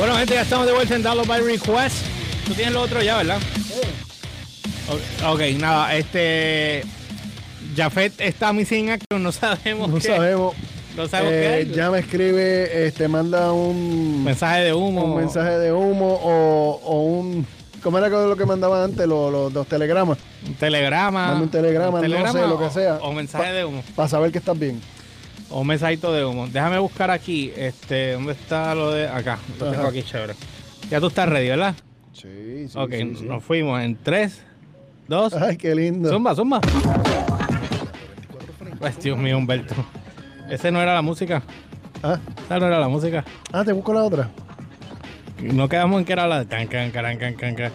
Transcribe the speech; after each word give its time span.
Bueno, 0.00 0.16
gente, 0.16 0.32
ya 0.32 0.40
estamos 0.42 0.66
de 0.66 0.72
vuelta 0.72 0.96
en 0.96 1.02
Download 1.02 1.26
by 1.26 1.42
Request. 1.42 1.96
Tú 2.46 2.54
tienes 2.54 2.72
lo 2.72 2.80
otro 2.80 3.02
ya, 3.02 3.18
¿verdad? 3.18 3.38
Ok, 4.88 5.00
ok, 5.34 5.40
nada, 5.58 5.94
este. 5.94 6.82
Jafet 7.76 8.18
está 8.18 8.50
missing 8.54 8.90
action, 8.90 9.22
no 9.22 9.30
sabemos. 9.30 9.90
No 9.90 9.96
qué- 9.98 10.06
sabemos. 10.08 10.54
No 10.96 11.06
sabemos 11.06 11.32
qué 11.32 11.44
Eh, 11.46 11.54
hay. 11.54 11.70
ya 11.70 11.90
me 11.90 11.98
escribe, 11.98 12.86
este, 12.86 13.08
manda 13.08 13.52
un, 13.52 14.24
Mensaje 14.24 14.62
de 14.62 14.72
humo. 14.72 15.04
un 15.04 15.16
mensaje 15.16 15.58
de 15.58 15.70
humo 15.72 16.14
o, 16.22 16.80
o 16.82 17.02
un. 17.02 17.46
¿Cómo 17.82 17.98
era 17.98 18.08
lo 18.08 18.36
que 18.36 18.46
mandaban 18.46 18.82
antes 18.82 19.06
los, 19.06 19.30
los, 19.30 19.52
los 19.52 19.66
telegramas? 19.66 20.16
Un 20.46 20.54
telegrama. 20.54 21.26
Manda 21.28 21.42
un 21.42 21.50
telegrama, 21.50 22.00
no 22.00 22.32
sé, 22.32 22.40
lo 22.40 22.58
que 22.58 22.64
o- 22.64 22.70
sea. 22.72 22.94
O, 23.02 23.12
mensaje 23.12 23.52
de 23.52 23.64
humo. 23.66 23.82
Para 23.94 24.08
saber 24.08 24.32
que 24.32 24.38
estás 24.38 24.58
bien. 24.58 24.80
O 25.50 25.60
un 25.60 25.66
mensajito 25.66 26.12
de 26.12 26.24
humo. 26.24 26.46
Déjame 26.46 26.78
buscar 26.78 27.10
aquí. 27.10 27.52
Este, 27.56 28.12
¿dónde 28.12 28.32
está 28.32 28.74
lo 28.74 28.92
de. 28.92 29.08
Acá. 29.08 29.38
Lo 29.58 29.70
tengo 29.70 29.86
aquí, 29.88 30.02
chévere. 30.02 30.34
Ya 30.88 31.00
tú 31.00 31.08
estás 31.08 31.28
ready, 31.28 31.48
¿verdad? 31.48 31.74
Sí, 32.12 32.68
sí. 32.68 32.72
ok, 32.78 32.90
sí, 32.92 33.14
sí. 33.18 33.24
nos 33.24 33.42
fuimos 33.42 33.80
en 33.82 33.96
3, 34.02 34.42
2. 35.08 35.34
Ay, 35.34 35.56
qué 35.56 35.74
lindo. 35.74 36.08
Zumba, 36.10 36.34
zumba. 36.34 36.60
Ay, 38.80 38.94
Dios 39.02 39.18
mío, 39.18 39.38
Humberto. 39.38 39.74
Ese 40.48 40.70
no 40.70 40.80
era 40.80 40.94
la 40.94 41.02
música. 41.02 41.42
Ah, 42.02 42.18
Esa 42.44 42.58
no 42.58 42.66
era 42.66 42.78
la 42.78 42.88
música. 42.88 43.24
ah, 43.52 43.64
te 43.64 43.72
busco 43.72 43.92
la 43.92 44.04
otra. 44.04 44.30
No 45.40 45.68
quedamos 45.68 45.98
en 46.00 46.04
que 46.04 46.12
era 46.12 46.26
la 46.26 46.40
de 46.40 46.44
tan, 46.46 46.66
can, 46.66 46.90
can, 46.90 47.16
can, 47.18 47.54
can. 47.54 47.72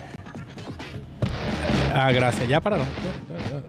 Ah, 1.93 2.11
gracias. 2.11 2.47
Ya 2.47 2.59
para 2.59 2.77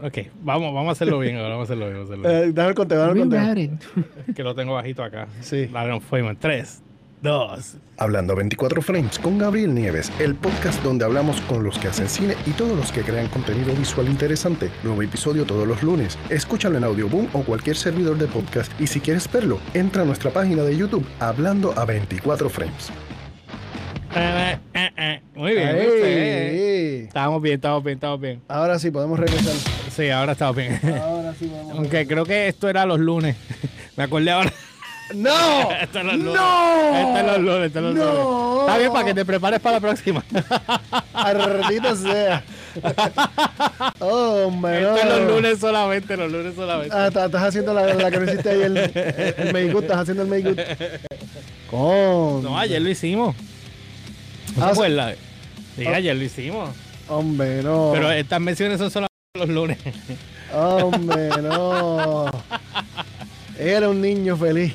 Ok, 0.03 0.19
vamos, 0.43 0.75
vamos 0.75 0.89
a 0.89 0.93
hacerlo 0.93 1.19
bien 1.19 1.37
ahora. 1.37 1.51
Vamos 1.51 1.71
a 1.71 1.73
hacerlo 1.73 1.87
bien. 1.87 1.97
Vamos 1.99 2.11
a 2.11 2.15
hacerlo 2.15 2.29
bien. 2.29 2.51
Eh, 2.51 2.53
dame 2.53 2.69
el 2.71 2.75
conteo, 2.75 2.99
dame 2.99 3.13
el 3.23 3.29
conteo. 3.29 4.35
Que 4.35 4.43
lo 4.43 4.55
tengo 4.55 4.75
bajito 4.75 5.03
acá. 5.03 5.29
Sí. 5.41 5.67
Dale, 5.67 5.91
nos 5.91 6.05
fuimos 6.05 6.33
en 6.33 6.37
3, 6.39 6.83
2. 7.23 7.77
Hablando 7.99 8.37
24 8.37 8.83
Frames 8.83 9.19
con 9.19 9.39
Gabriel 9.39 9.75
Nieves, 9.75 10.13
el 10.19 10.35
podcast 10.35 10.83
donde 10.83 11.05
hablamos 11.05 11.41
con 11.43 11.65
los 11.65 11.79
que 11.79 11.89
hacen 11.89 12.09
cine 12.09 12.35
y 12.45 12.51
todos 12.51 12.77
los 12.77 12.93
que 12.93 13.01
crean 13.01 13.29
contenido 13.29 13.75
visual 13.75 14.09
interesante. 14.09 14.71
Nuevo 14.83 15.03
episodio 15.03 15.45
todos 15.45 15.67
los 15.67 15.83
lunes. 15.83 16.19
Escúchalo 16.29 16.77
en 16.77 16.85
Audioboom 16.85 17.29
o 17.33 17.43
cualquier 17.43 17.77
servidor 17.77 18.19
de 18.19 18.27
podcast. 18.27 18.71
Y 18.81 18.87
si 18.87 19.01
quieres 19.01 19.31
verlo, 19.33 19.59
entra 19.73 20.03
a 20.03 20.05
nuestra 20.05 20.31
página 20.31 20.63
de 20.63 20.77
YouTube 20.77 21.07
Hablando 21.19 21.73
a 21.79 21.85
24 21.85 22.51
Frames. 22.51 22.93
Eh, 24.19 24.59
eh, 24.75 24.91
eh. 24.97 25.21
Muy 25.35 25.53
bien. 25.53 25.75
¿viste? 25.77 26.99
ey. 26.99 27.05
Estamos 27.05 27.43
bien, 27.43 27.57
estamos 27.57 27.85
bien, 27.85 27.95
estamos 27.97 28.21
bien. 28.21 28.43
Ahora 28.49 28.79
sí, 28.79 28.91
podemos 28.91 29.19
regresar. 29.19 29.53
Sí, 29.95 30.09
ahora 30.11 30.33
estamos 30.33 30.57
bien. 30.57 30.81
Ahora 31.03 31.35
sí 31.39 31.47
podemos 31.47 31.77
Aunque 31.77 32.07
creo 32.07 32.25
que 32.25 32.49
esto 32.49 32.69
era 32.69 32.87
los 32.87 32.99
lunes. 32.99 33.37
Me 33.97 34.05
acordé 34.05 34.31
ahora. 34.31 34.53
¡No! 35.15 35.71
Esto 35.81 36.01
es 36.01 36.05
los 36.05 36.15
lunes. 36.17 36.35
¡No! 36.35 36.97
Esto 36.97 37.19
es 37.19 37.27
los 37.27 37.39
lunes, 37.39 37.67
esto 37.67 37.79
es 37.79 37.85
los 37.85 37.95
No. 37.95 38.05
lunes. 38.05 38.61
Está 38.67 38.79
bien 38.79 38.93
para 38.93 39.05
que 39.05 39.15
te 39.15 39.25
prepares 39.25 39.61
para 39.61 39.77
la 39.77 39.81
próxima. 39.81 40.25
Ardito 41.15 41.95
sea. 41.95 42.43
Oh, 44.01 44.43
hombre, 44.47 44.81
Esto 44.81 44.97
es 44.97 45.05
los 45.05 45.29
lunes 45.31 45.59
solamente, 45.61 46.17
los 46.17 46.33
lunes 46.33 46.55
solamente. 46.57 46.93
Ah, 46.97 47.07
estás 47.07 47.35
haciendo 47.35 47.73
la, 47.73 47.95
la 47.95 48.11
que 48.11 48.19
no 48.19 48.25
hiciste 48.25 48.51
ayer. 48.51 48.65
El, 48.67 48.77
el 49.47 49.53
make 49.53 49.79
estás 49.79 49.99
haciendo 49.99 50.25
el 50.25 50.29
make. 50.29 50.57
Con. 51.71 52.43
No, 52.43 52.59
ayer 52.59 52.83
lo 52.83 52.89
hicimos. 52.89 53.37
¿No 54.57 54.65
Ah, 54.65 54.69
te 54.69 54.75
sí. 54.75 54.81
acuerdas? 54.81 55.17
Sí, 55.77 55.87
ayer 55.87 56.17
lo 56.17 56.23
hicimos. 56.25 56.71
Hombre, 57.09 57.63
no. 57.63 57.91
Pero 57.93 58.11
estas 58.11 58.41
menciones 58.41 58.79
son 58.79 58.91
solamente 58.91 59.13
los 59.35 59.49
lunes. 59.49 59.79
Hombre, 60.53 61.29
no. 61.43 62.27
Era 63.59 63.89
un 63.89 64.01
niño 64.01 64.37
feliz. 64.37 64.75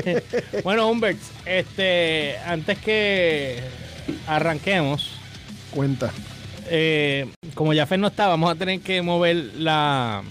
bueno, 0.64 0.88
Humbert, 0.90 1.18
este, 1.46 2.36
antes 2.46 2.78
que 2.78 3.60
arranquemos, 4.26 5.12
Cuenta. 5.70 6.10
eh, 6.68 7.26
como 7.54 7.72
Jafet 7.74 7.98
no 7.98 8.08
está, 8.08 8.26
vamos 8.28 8.50
a 8.50 8.54
tener 8.56 8.80
que 8.80 9.00
mover 9.00 9.36
la... 9.58 10.22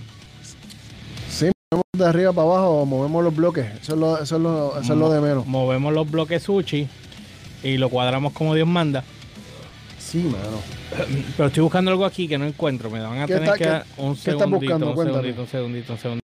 Sí, 1.31 1.50
movemos 1.71 1.85
de 1.97 2.06
arriba 2.06 2.31
para 2.33 2.47
abajo, 2.47 2.85
movemos 2.85 3.23
los 3.23 3.35
bloques. 3.35 3.66
Eso 3.81 3.94
es 3.94 4.00
lo, 4.00 4.21
eso 4.21 4.35
es 4.35 4.41
lo, 4.41 4.79
eso 4.79 4.94
es 4.94 5.00
lo 5.00 5.09
de 5.11 5.21
menos. 5.21 5.47
Movemos 5.47 5.91
los 5.94 6.09
bloques 6.09 6.44
sushi 6.44 6.88
y 7.63 7.77
lo 7.77 7.89
cuadramos 7.89 8.33
como 8.33 8.55
Dios 8.55 8.67
manda. 8.67 9.03
Sí, 9.97 10.19
mano. 10.19 10.59
Pero 11.37 11.47
estoy 11.47 11.63
buscando 11.63 11.91
algo 11.91 12.05
aquí 12.05 12.27
que 12.27 12.37
no 12.37 12.45
encuentro. 12.45 12.89
Me 12.89 12.99
van 12.99 13.19
a 13.19 13.25
¿Qué 13.27 13.33
tener 13.33 13.43
está- 13.49 13.57
que 13.57 13.65
dar 13.65 13.85
un 13.97 14.15
segundito, 14.15 14.49
buscando? 14.59 14.87
un 14.89 14.93
Cuéntame. 14.95 15.17
segundito, 15.21 15.41
un 15.41 15.47
segundito, 15.47 15.93
un 15.93 15.99
segundito. 15.99 16.25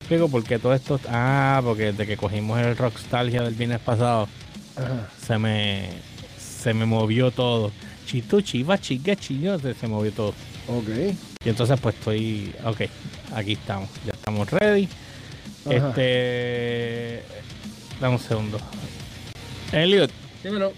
Explico 0.00 0.28
porque 0.30 0.58
todo 0.58 0.72
esto... 0.74 0.98
Ah, 1.08 1.60
porque 1.62 1.92
desde 1.92 2.06
que 2.06 2.16
cogimos 2.16 2.58
el 2.60 2.76
Rockstalgia 2.76 3.42
del 3.42 3.54
viernes 3.54 3.80
pasado, 3.80 4.28
Ajá. 4.76 5.10
se 5.26 5.36
me, 5.38 5.90
se 6.38 6.72
me 6.72 6.86
movió 6.86 7.30
todo. 7.30 7.70
Chito, 8.06 8.40
chiva, 8.40 8.78
chica, 8.80 9.14
chillo, 9.16 9.58
se, 9.58 9.74
se 9.74 9.86
movió 9.86 10.10
todo. 10.12 10.32
Ok. 10.68 10.88
Y 11.44 11.48
entonces 11.50 11.78
pues 11.80 11.94
estoy... 11.96 12.54
Ok, 12.64 12.82
aquí 13.34 13.52
estamos. 13.52 13.90
Ya 14.06 14.12
estamos 14.12 14.50
ready. 14.50 14.88
Ajá. 15.66 15.74
Este... 15.88 17.22
Dame 18.00 18.14
un 18.14 18.20
segundo. 18.20 18.58
Elliot, 19.72 20.10
Dímelo. 20.42 20.72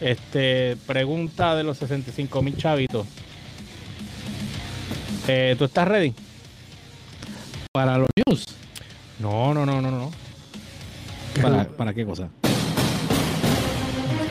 este, 0.00 0.76
pregunta 0.86 1.54
de 1.56 1.64
los 1.64 1.78
65 1.78 2.42
mil 2.42 2.56
chavitos. 2.56 3.06
Eh, 5.28 5.54
¿Tú 5.58 5.64
estás 5.64 5.86
ready? 5.86 6.14
Para 7.72 7.98
los 7.98 8.08
news. 8.26 8.44
No, 9.18 9.52
no, 9.54 9.66
no, 9.66 9.80
no, 9.80 9.90
no. 9.90 10.10
¿Para, 11.40 11.64
¿Para 11.64 11.94
qué 11.94 12.04
cosa? 12.04 12.28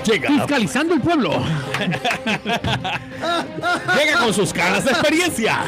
Llega, 0.05 0.29
Fiscalizando 0.29 0.93
el 0.95 1.01
pueblo. 1.01 1.31
llega 3.97 4.19
con 4.19 4.33
sus 4.33 4.51
caras 4.51 4.83
de 4.85 4.91
experiencia 4.91 5.65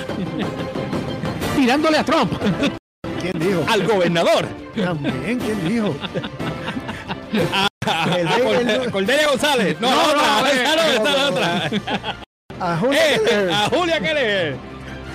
Tirándole 1.55 1.97
a 1.99 2.03
Trump. 2.03 2.31
¿Quién 3.21 3.33
dijo? 3.39 3.63
al 3.69 3.85
gobernador. 3.85 4.47
También, 4.75 5.37
¿quién 5.39 5.67
dijo? 5.69 5.95
A 7.53 7.67
El- 8.17 8.27
Cor- 8.43 8.55
el- 8.69 8.91
Cordelia 8.91 9.27
González. 9.27 9.77
No, 9.79 9.89
No, 9.91 10.15
no, 10.15 10.41
no, 10.41 10.47
esa 10.47 11.29
otra. 11.29 11.69
A 12.59 12.77
Julia 12.77 13.15
Eh, 13.15 13.19
Keller. 13.25 13.49
a 13.51 13.69
Julia 13.69 13.99
Keller. 13.99 14.55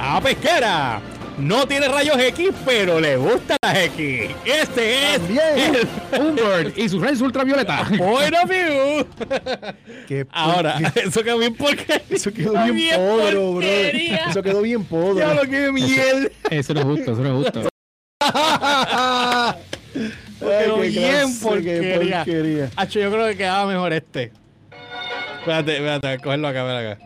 A 0.01 0.21
Pesquera. 0.21 1.01
No 1.39 1.67
tiene 1.69 1.87
rayos 1.87 2.19
X, 2.19 2.49
pero 2.65 2.99
le 2.99 3.17
gustan 3.19 3.59
las 3.63 3.77
X. 3.77 4.31
Este 4.47 5.13
es 5.15 5.19
También. 5.19 5.77
Humbert 6.19 6.79
y 6.79 6.89
sus 6.89 7.03
rayos 7.03 7.21
ultravioleta. 7.21 7.83
of 7.83 8.49
view. 8.49 9.07
Qué 10.09 10.27
Ahora, 10.33 10.79
eso 10.95 11.23
quedó 11.23 11.37
bien 11.39 11.55
porque 11.55 12.03
Eso 12.09 12.33
quedó 12.33 12.53
bien 12.73 12.97
podro, 12.97 13.53
bro. 13.53 13.67
Eso 13.67 14.43
quedó 14.43 14.63
bien 14.63 14.83
podro. 14.85 15.19
Ya 15.19 15.35
lo 15.35 15.43
que 15.43 15.71
miel. 15.73 16.33
Eso 16.51 16.73
no 16.73 16.81
es 16.81 16.87
justo, 16.87 17.13
eso 17.13 17.21
no 17.23 17.29
es 17.29 17.35
justo. 17.53 17.69
Ay, 20.41 20.49
Quedó 20.65 20.81
qué 20.81 20.89
bien 20.89 21.41
porquería. 21.41 22.19
porquería. 22.19 22.71
Hacho, 22.77 23.01
yo 23.01 23.11
creo 23.11 23.27
que 23.29 23.37
quedaba 23.37 23.67
mejor 23.67 23.93
este. 23.93 24.33
Espérate, 25.41 25.73
espérate, 25.77 26.19
cogerlo 26.23 26.49
acá, 26.49 26.65
ven 26.65 26.77
acá. 26.77 26.99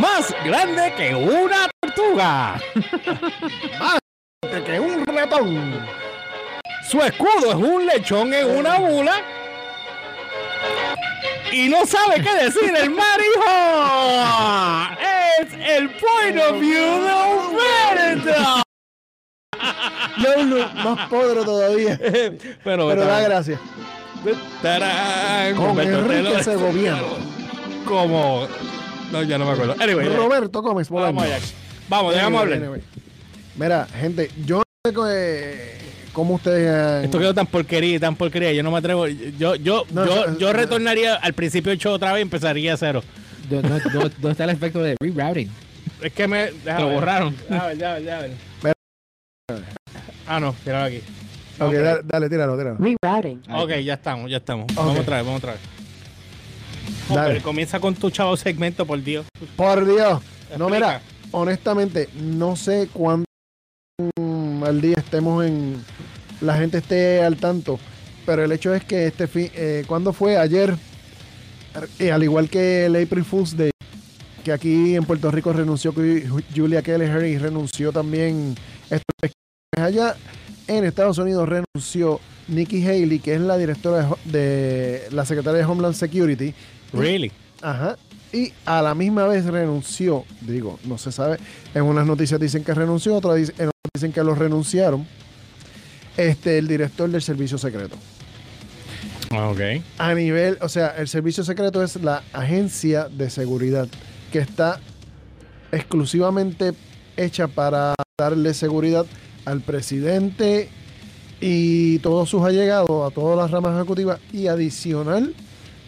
Más 0.00 0.34
grande 0.44 0.92
que 0.96 1.14
una 1.14 1.68
tortuga. 1.80 2.60
Que 4.64 4.80
un 4.80 5.06
ratón. 5.06 5.86
Su 6.90 7.00
escudo 7.00 7.50
es 7.50 7.54
un 7.54 7.86
lechón 7.86 8.34
en 8.34 8.58
una 8.58 8.78
bula. 8.80 9.22
Y 11.52 11.68
no 11.68 11.86
sabe 11.86 12.20
qué 12.20 12.44
decir 12.44 12.74
el 12.76 12.90
marijo. 12.90 13.50
Es 15.40 15.52
el 15.70 15.88
point 15.90 16.36
of 16.40 16.58
view 16.58 17.04
de 17.04 17.12
Humberto. 17.14 17.67
No, 20.18 20.72
más 20.96 21.08
podro 21.08 21.44
todavía. 21.44 21.98
Pero, 22.64 22.88
Pero 22.88 23.04
da 23.06 23.20
gracias. 23.20 23.60
Tarán, 24.62 25.54
Con 25.54 25.70
Humberto 25.70 25.98
Enrique. 26.12 26.42
Segoviano. 26.44 27.06
Como. 27.84 28.46
No, 29.12 29.22
ya 29.22 29.38
no 29.38 29.46
me 29.46 29.52
acuerdo. 29.52 29.74
Anyway, 29.80 30.08
Roberto 30.08 30.60
Gómez 30.60 30.90
vamos 30.90 31.14
Bolaño. 31.14 31.34
allá. 31.34 31.44
Vamos, 31.88 32.14
dejamos 32.14 32.42
Anyway, 32.42 32.54
hablar. 32.58 32.68
anyway. 32.68 32.82
Mira, 33.56 33.86
gente, 34.00 34.30
yo 34.44 34.62
no 34.84 35.04
sé 35.06 35.10
eh, 35.14 35.78
cómo 36.12 36.34
ustedes 36.34 37.04
Esto 37.04 37.18
quedó 37.18 37.32
tan 37.34 37.46
porquería, 37.46 37.98
tan 38.00 38.16
porquería. 38.16 38.52
Yo 38.52 38.62
no 38.62 38.70
me 38.70 38.78
atrevo. 38.78 39.06
Yo, 39.06 39.54
yo, 39.54 39.84
No, 39.92 40.36
yo, 40.38 40.52
retornaría 40.52 41.14
al 41.14 41.32
principio 41.32 41.70
del 41.70 41.78
show 41.78 41.92
otra 41.94 42.12
vez 42.12 42.20
y 42.20 42.22
empezaría 42.22 42.74
a 42.74 42.76
cero. 42.76 43.02
¿Dó- 43.48 43.62
dó- 43.62 43.78
dó- 43.78 44.00
¿Dónde 44.10 44.30
está 44.32 44.44
el 44.44 44.50
efecto 44.50 44.82
de 44.82 44.94
rerouting? 45.00 45.48
Es 46.02 46.12
que 46.12 46.28
me. 46.28 46.50
déjame 46.64 46.80
Lo 46.80 46.86
ver. 46.88 46.94
borraron. 46.96 47.36
A 47.50 47.66
ver, 47.68 47.78
ya, 47.78 47.94
ver, 47.94 48.02
ya. 48.04 48.28
Ah, 50.28 50.38
no, 50.40 50.52
tíralo 50.64 50.84
aquí. 50.86 51.00
Ok, 51.60 51.72
dale, 51.72 52.00
dale, 52.04 52.28
tíralo, 52.28 52.56
tíralo. 52.56 52.76
Rerouting. 52.78 53.42
Ok, 53.52 53.70
ya 53.84 53.94
estamos, 53.94 54.30
ya 54.30 54.36
estamos. 54.36 54.66
Vamos 54.74 54.98
otra 54.98 55.16
vez, 55.16 55.24
vamos 55.26 55.38
otra 55.38 55.52
vez. 55.52 55.60
Dale. 57.08 57.20
Hombre, 57.26 57.42
comienza 57.42 57.80
con 57.80 57.94
tu 57.94 58.10
chavo 58.10 58.36
segmento, 58.36 58.86
por 58.86 59.02
Dios. 59.02 59.26
Por 59.56 59.84
Dios. 59.86 60.20
No, 60.56 60.68
Explica. 60.68 60.68
mira, 60.68 61.00
honestamente, 61.32 62.08
no 62.20 62.54
sé 62.56 62.88
cuándo 62.92 63.24
al 64.66 64.80
día 64.80 64.94
estemos 64.98 65.44
en. 65.44 65.82
La 66.40 66.54
gente 66.56 66.78
esté 66.78 67.22
al 67.24 67.36
tanto. 67.36 67.78
pero 68.24 68.44
el 68.44 68.52
hecho 68.52 68.74
es 68.74 68.84
que 68.84 69.06
este 69.06 69.26
fin, 69.26 69.50
eh, 69.54 69.84
¿cuándo 69.88 70.12
fue? 70.12 70.36
Ayer, 70.36 70.76
eh, 71.98 72.12
al 72.12 72.22
igual 72.22 72.50
que 72.50 72.84
el 72.86 72.94
April 73.02 73.24
Fool's 73.24 73.56
Day, 73.56 73.70
que 74.44 74.52
aquí 74.52 74.94
en 74.94 75.04
Puerto 75.04 75.30
Rico 75.30 75.50
renunció 75.52 75.92
Ju- 75.94 76.44
Julia 76.54 76.82
Kelleher 76.82 77.24
y 77.24 77.38
renunció 77.38 77.90
también 77.90 78.54
estos 78.90 79.02
allá 79.80 80.14
en 80.66 80.84
Estados 80.84 81.18
Unidos 81.18 81.48
renunció 81.48 82.20
Nikki 82.48 82.86
Haley, 82.86 83.18
que 83.20 83.34
es 83.34 83.40
la 83.40 83.56
directora 83.56 84.08
de, 84.24 85.06
la 85.10 85.24
secretaria 85.24 85.58
de 85.58 85.64
Homeland 85.64 85.94
Security. 85.94 86.54
Really? 86.92 87.30
Ajá. 87.62 87.96
Y 88.32 88.52
a 88.66 88.82
la 88.82 88.94
misma 88.94 89.26
vez 89.26 89.44
renunció, 89.46 90.24
digo, 90.42 90.78
no 90.84 90.98
se 90.98 91.12
sabe, 91.12 91.38
en 91.74 91.82
unas 91.84 92.06
noticias 92.06 92.38
dicen 92.38 92.62
que 92.62 92.74
renunció, 92.74 93.14
otras 93.16 93.36
dic- 93.38 93.54
en 93.58 93.68
otras 93.68 93.90
dicen 93.94 94.12
que 94.12 94.22
lo 94.22 94.34
renunciaron, 94.34 95.06
este, 96.16 96.58
el 96.58 96.68
director 96.68 97.08
del 97.08 97.22
servicio 97.22 97.56
secreto. 97.58 97.96
Ok. 99.32 99.60
A 99.98 100.14
nivel, 100.14 100.58
o 100.60 100.68
sea, 100.68 100.88
el 100.96 101.08
servicio 101.08 101.44
secreto 101.44 101.82
es 101.82 101.96
la 101.96 102.22
agencia 102.32 103.08
de 103.08 103.30
seguridad 103.30 103.88
que 104.32 104.38
está 104.40 104.80
exclusivamente 105.72 106.72
hecha 107.16 107.46
para 107.48 107.94
darle 108.18 108.54
seguridad 108.54 109.06
al 109.48 109.60
presidente 109.60 110.68
y 111.40 111.98
todos 111.98 112.28
sus 112.28 112.42
allegados, 112.42 113.10
a 113.10 113.14
todas 113.14 113.36
las 113.36 113.50
ramas 113.50 113.76
ejecutivas 113.76 114.20
y 114.32 114.48
adicional 114.48 115.34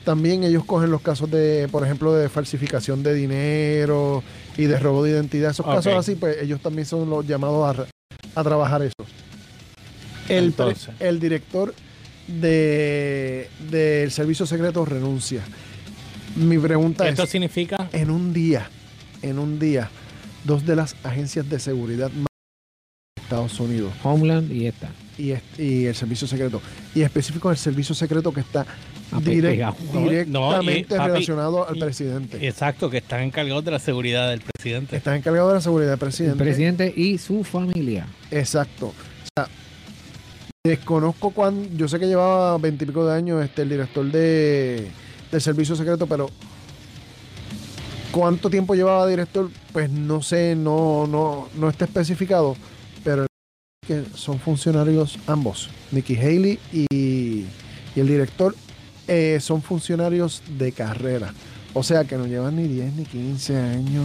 también 0.05 0.45
ellos 0.45 0.65
cogen 0.65 0.91
los 0.91 1.03
casos 1.03 1.31
de, 1.31 1.69
por 1.71 1.85
ejemplo, 1.85 2.15
de 2.15 2.29
falsificación 2.29 3.03
de 3.03 3.15
dinero 3.15 4.23
y 4.57 4.65
de 4.65 4.79
robo 4.79 5.05
de 5.05 5.11
identidad. 5.11 5.51
Esos 5.51 5.67
casos 5.67 5.95
así, 5.95 6.15
pues 6.15 6.39
ellos 6.43 6.61
también 6.61 6.87
son 6.87 7.09
los 7.11 7.27
llamados 7.27 7.79
a, 7.79 8.41
a 8.41 8.43
trabajar 8.45 8.83
eso. 8.83 8.95
El, 10.29 10.47
Entonces. 10.47 10.95
el 11.01 11.21
director 11.21 11.75
de, 12.27 13.49
del 13.71 14.11
servicio 14.11 14.47
secreto 14.47 14.85
renuncia. 14.85 15.43
Mi 16.37 16.59
pregunta 16.59 17.09
Esto 17.09 17.25
es, 17.25 17.31
significa 17.31 17.89
en 17.93 18.11
un 18.11 18.33
día, 18.33 18.71
en 19.23 19.39
un 19.39 19.59
día, 19.59 19.91
dos 20.45 20.65
de 20.65 20.77
las 20.77 20.97
agencias 21.03 21.49
de 21.51 21.59
seguridad 21.59 22.11
más 22.13 22.25
de 22.25 22.30
Estados 23.31 23.61
Unidos 23.61 23.93
Homeland 24.03 24.51
y 24.51 24.67
esta. 24.67 24.89
y, 25.17 25.31
es- 25.33 25.43
y 25.59 25.87
el 25.87 25.95
servicio 25.95 26.27
secreto, 26.27 26.61
y 26.95 27.03
específico 27.03 27.49
el 27.51 27.57
servicio 27.57 27.95
secreto 27.95 28.33
que 28.33 28.41
está 28.41 28.67
Ah, 29.13 29.19
direct-. 29.21 29.77
No, 29.93 30.03
directamente 30.09 30.95
y, 30.95 30.99
papi, 30.99 31.09
relacionado 31.11 31.69
al 31.69 31.77
presidente. 31.77 32.47
Exacto, 32.47 32.89
que 32.91 32.99
están 32.99 33.23
encargados 33.23 33.65
de 33.65 33.71
la 33.73 33.79
seguridad 33.81 34.31
del 34.31 34.41
presidente. 34.41 34.97
Está 34.97 35.17
encargado 35.17 35.49
de 35.49 35.55
la 35.55 35.61
seguridad 35.61 35.89
del 35.91 35.95
El 35.95 35.99
presidente. 36.01 36.45
presidente 36.45 36.95
y 36.97 37.19
su 37.19 37.43
familia. 37.45 38.07
Exacto. 38.31 38.87
O 38.89 38.95
sea, 39.37 39.49
desconozco 40.65 41.31
cuán, 41.31 41.77
yo 41.77 41.87
sé 41.89 41.99
que 41.99 42.07
llevaba 42.07 42.57
veintipico 42.59 43.05
de 43.07 43.15
años 43.15 43.45
este 43.45 43.63
el 43.63 43.69
director 43.69 44.11
de 44.11 44.89
del 45.31 45.41
servicio 45.41 45.75
secreto, 45.77 46.07
pero 46.07 46.29
cuánto 48.13 48.49
tiempo 48.51 48.75
llevaba 48.75 49.07
director, 49.09 49.51
pues 49.73 49.91
no 49.91 50.23
sé, 50.23 50.55
no, 50.57 51.07
no, 51.09 51.49
no 51.57 51.69
está 51.69 51.85
especificado, 51.85 52.57
que 53.91 54.05
son 54.15 54.39
funcionarios 54.39 55.19
ambos, 55.27 55.69
Nikki 55.91 56.15
Haley 56.17 56.61
y, 56.73 56.87
y 56.93 57.47
el 57.97 58.07
director 58.07 58.55
eh, 59.09 59.39
son 59.41 59.63
funcionarios 59.63 60.45
de 60.59 60.71
carrera. 60.71 61.35
O 61.75 61.83
sea 61.83 62.05
que 62.05 62.17
no 62.17 62.27
llevan 62.29 62.55
ni 62.55 62.69
10 62.69 62.93
ni 62.95 63.05
15 63.05 63.57
años, 63.57 64.05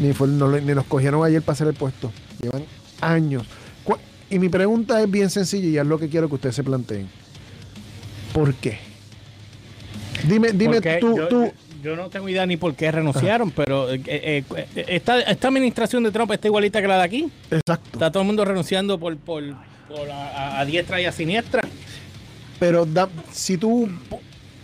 ni, 0.00 0.12
fue- 0.12 0.26
no 0.26 0.50
le- 0.50 0.60
ni 0.60 0.74
los 0.74 0.86
cogieron 0.86 1.24
ayer 1.24 1.40
para 1.40 1.52
hacer 1.54 1.68
el 1.68 1.74
puesto. 1.74 2.10
Llevan 2.42 2.64
años. 3.00 3.46
Y 4.28 4.40
mi 4.40 4.48
pregunta 4.48 5.00
es 5.00 5.08
bien 5.08 5.30
sencilla 5.30 5.68
y 5.68 5.78
es 5.78 5.86
lo 5.86 6.00
que 6.00 6.08
quiero 6.08 6.28
que 6.28 6.34
ustedes 6.34 6.56
se 6.56 6.64
planteen. 6.64 7.06
¿Por 8.32 8.54
qué? 8.54 8.76
Dime, 10.28 10.50
dime 10.50 10.74
Porque 10.80 10.98
tú, 11.00 11.16
yo, 11.16 11.28
tú, 11.28 11.52
yo 11.86 11.96
no 11.96 12.08
tengo 12.10 12.28
idea 12.28 12.44
ni 12.46 12.56
por 12.56 12.74
qué 12.74 12.90
renunciaron, 12.90 13.50
pero 13.52 13.90
eh, 13.92 14.00
eh, 14.06 14.44
eh, 14.56 14.84
esta, 14.88 15.20
esta 15.20 15.48
administración 15.48 16.02
de 16.02 16.10
Trump 16.10 16.32
está 16.32 16.48
igualita 16.48 16.82
que 16.82 16.88
la 16.88 16.98
de 16.98 17.04
aquí. 17.04 17.30
exacto. 17.50 17.90
Está 17.92 18.10
todo 18.10 18.22
el 18.22 18.26
mundo 18.26 18.44
renunciando 18.44 18.98
por, 18.98 19.16
por, 19.16 19.42
por 19.88 20.10
a, 20.10 20.64
diestra 20.64 21.00
y 21.00 21.04
a 21.04 21.12
siniestra. 21.12 21.62
Pero 22.58 22.84
da- 22.86 23.08
si 23.30 23.56
tú, 23.56 23.88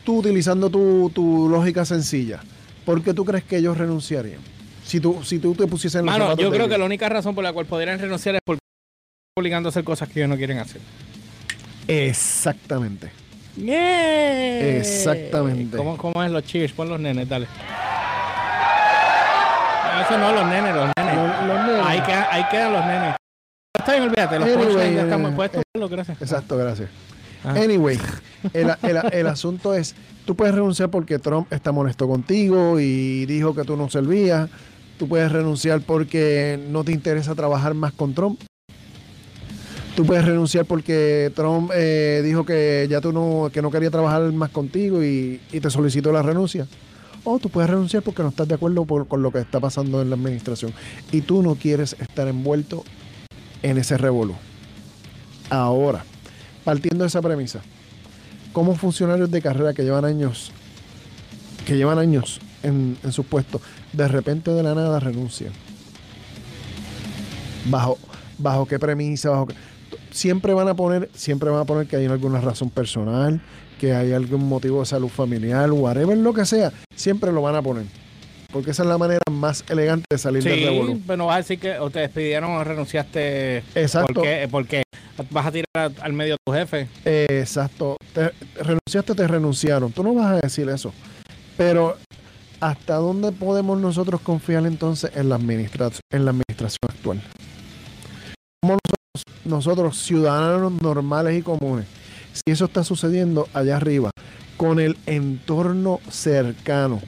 tú 0.04 0.18
utilizando 0.18 0.68
tu, 0.68 1.10
tu 1.14 1.48
lógica 1.48 1.84
sencilla, 1.84 2.40
¿por 2.84 3.02
qué 3.02 3.14
tú 3.14 3.24
crees 3.24 3.44
que 3.44 3.58
ellos 3.58 3.78
renunciarían? 3.78 4.40
Si 4.84 4.98
tú, 4.98 5.22
si 5.22 5.38
tú 5.38 5.54
te 5.54 5.66
pusieses 5.68 6.00
en 6.00 6.06
los 6.06 6.12
Mano, 6.14 6.24
zapatos 6.24 6.44
yo 6.44 6.50
creo 6.50 6.68
que 6.68 6.76
la 6.76 6.84
única 6.84 7.08
razón 7.08 7.34
por 7.36 7.44
la 7.44 7.52
cual 7.52 7.66
podrían 7.66 8.00
renunciar 8.00 8.34
es 8.34 8.40
porque 8.44 8.58
están 8.58 9.40
obligando 9.40 9.68
a 9.68 9.70
hacer 9.70 9.84
cosas 9.84 10.08
que 10.08 10.18
ellos 10.20 10.28
no 10.28 10.36
quieren 10.36 10.58
hacer. 10.58 10.80
Exactamente. 11.86 13.10
Yeah. 13.56 14.78
Exactamente. 14.78 15.76
¿Cómo, 15.76 15.96
¿Cómo 15.96 16.22
es 16.22 16.30
los 16.30 16.42
cheers? 16.44 16.72
Pon 16.72 16.88
los 16.88 16.98
nenes, 17.00 17.28
dale. 17.28 17.46
No, 19.94 20.00
eso 20.00 20.18
no, 20.18 20.32
los 20.32 20.46
nenes, 20.46 20.74
los 20.74 20.90
nenes. 20.96 21.16
Los- 21.16 21.46
los 21.48 21.66
nenes. 21.66 21.86
Ahí, 21.86 22.00
quedan, 22.02 22.24
ahí 22.30 22.44
quedan 22.50 22.72
los 22.72 22.84
nenes. 22.86 23.16
Está 23.78 23.92
bien, 23.92 24.04
olvídate, 24.04 24.38
los 24.38 24.48
Anyway, 24.48 24.94
ya 24.94 25.00
eh, 25.00 25.04
están 25.04 25.34
puestos. 25.36 25.62
eh, 25.74 25.86
gracias. 25.90 26.22
Exacto, 26.22 26.56
gracias. 26.56 26.88
Ah. 27.44 27.54
Anyway, 27.56 27.98
el, 28.52 28.70
el- 28.82 29.00
el 29.12 29.26
asunto 29.26 29.74
es, 29.74 29.94
tú 30.24 30.36
puedes 30.36 30.54
renunciar 30.54 30.88
porque 30.90 31.18
Trump 31.18 31.52
está 31.52 31.72
molesto 31.72 32.06
contigo 32.08 32.78
y 32.78 33.26
dijo 33.26 33.54
que 33.54 33.64
tú 33.64 33.76
no 33.76 33.90
servías. 33.90 34.48
Tú 34.98 35.08
puedes 35.08 35.32
renunciar 35.32 35.80
porque 35.80 36.60
no 36.70 36.84
te 36.84 36.92
interesa 36.92 37.34
trabajar 37.34 37.74
más 37.74 37.92
con 37.92 38.14
Trump. 38.14 38.40
Tú 39.96 40.06
puedes 40.06 40.24
renunciar 40.24 40.64
porque 40.64 41.30
Trump 41.36 41.70
eh, 41.74 42.22
dijo 42.24 42.46
que 42.46 42.86
ya 42.88 43.00
tú 43.02 43.12
no, 43.12 43.50
que 43.52 43.60
no 43.60 43.70
quería 43.70 43.90
trabajar 43.90 44.32
más 44.32 44.48
contigo 44.50 45.02
y, 45.04 45.38
te 45.50 45.70
solicitó 45.70 46.12
la 46.12 46.22
renuncia. 46.22 46.66
O 47.24 47.38
tú 47.38 47.50
puedes 47.50 47.70
renunciar 47.70 48.02
porque 48.02 48.22
no 48.22 48.30
estás 48.30 48.48
de 48.48 48.54
acuerdo 48.54 48.84
con 48.86 49.22
lo 49.22 49.30
que 49.30 49.38
está 49.38 49.60
pasando 49.60 50.00
en 50.00 50.08
la 50.10 50.16
administración 50.16 50.72
y 51.12 51.20
tú 51.20 51.42
no 51.42 51.54
quieres 51.56 51.94
estar 52.00 52.26
envuelto 52.26 52.84
en 53.62 53.76
ese 53.78 53.98
revolú. 53.98 54.34
Ahora, 55.50 56.04
partiendo 56.64 57.04
de 57.04 57.08
esa 57.08 57.20
premisa, 57.20 57.60
como 58.52 58.74
funcionarios 58.74 59.30
de 59.30 59.42
carrera 59.42 59.74
que 59.74 59.82
llevan 59.84 60.04
años, 60.06 60.52
que 61.66 61.76
llevan 61.76 61.98
años 61.98 62.40
en, 62.62 62.96
en 63.04 63.12
sus 63.12 63.26
puestos, 63.26 63.60
de 63.92 64.08
repente 64.08 64.50
de 64.50 64.62
la 64.62 64.74
nada 64.74 64.98
renuncian. 64.98 65.52
¿Bajo, 67.66 67.98
bajo 68.38 68.66
qué 68.66 68.78
premisa? 68.78 69.30
Bajo 69.30 69.46
qué- 69.46 69.54
Siempre 70.12 70.54
van 70.54 70.68
a 70.68 70.74
poner, 70.74 71.08
siempre 71.14 71.50
van 71.50 71.60
a 71.60 71.64
poner 71.64 71.86
que 71.86 71.96
hay 71.96 72.06
alguna 72.06 72.40
razón 72.40 72.70
personal, 72.70 73.40
que 73.80 73.92
hay 73.92 74.12
algún 74.12 74.48
motivo 74.48 74.80
de 74.80 74.86
salud 74.86 75.08
familiar, 75.08 75.70
whatever 75.72 76.16
lo 76.16 76.32
que 76.32 76.44
sea, 76.44 76.72
siempre 76.94 77.32
lo 77.32 77.42
van 77.42 77.56
a 77.56 77.62
poner. 77.62 77.84
Porque 78.52 78.70
esa 78.70 78.82
es 78.82 78.88
la 78.88 78.98
manera 78.98 79.22
más 79.30 79.64
elegante 79.70 80.04
de 80.10 80.18
salir 80.18 80.44
del 80.44 80.64
revolú. 80.64 81.00
pero 81.06 81.16
no 81.16 81.26
vas 81.26 81.36
a 81.36 81.38
decir 81.38 81.58
que 81.58 81.78
o 81.78 81.88
te 81.88 82.00
despidieron 82.00 82.50
o 82.50 82.62
renunciaste. 82.62 83.58
Exacto. 83.74 84.22
Porque 84.50 84.82
vas 85.30 85.46
a 85.46 85.52
tirar 85.52 85.92
al 86.00 86.12
medio 86.12 86.34
a 86.34 86.36
tu 86.44 86.52
jefe. 86.52 86.86
Exacto. 87.04 87.96
Te, 88.12 88.30
renunciaste, 88.62 89.14
te 89.14 89.26
renunciaron. 89.26 89.90
Tú 89.90 90.02
no 90.02 90.14
vas 90.14 90.32
a 90.32 90.40
decir 90.40 90.68
eso. 90.68 90.92
Pero, 91.56 91.96
¿hasta 92.60 92.96
dónde 92.96 93.32
podemos 93.32 93.80
nosotros 93.80 94.20
confiar 94.20 94.66
entonces 94.66 95.10
en 95.14 95.30
la, 95.30 95.36
administra 95.36 95.90
en 96.12 96.24
la 96.26 96.32
administración 96.32 96.78
actual? 96.88 97.22
Nosotros, 99.44 99.98
ciudadanos 100.02 100.72
normales 100.80 101.38
y 101.38 101.42
comunes, 101.42 101.86
si 102.32 102.52
eso 102.52 102.66
está 102.66 102.84
sucediendo 102.84 103.48
allá 103.52 103.76
arriba, 103.76 104.10
con 104.56 104.78
el 104.78 104.96
entorno 105.06 106.00
cercano 106.10 107.00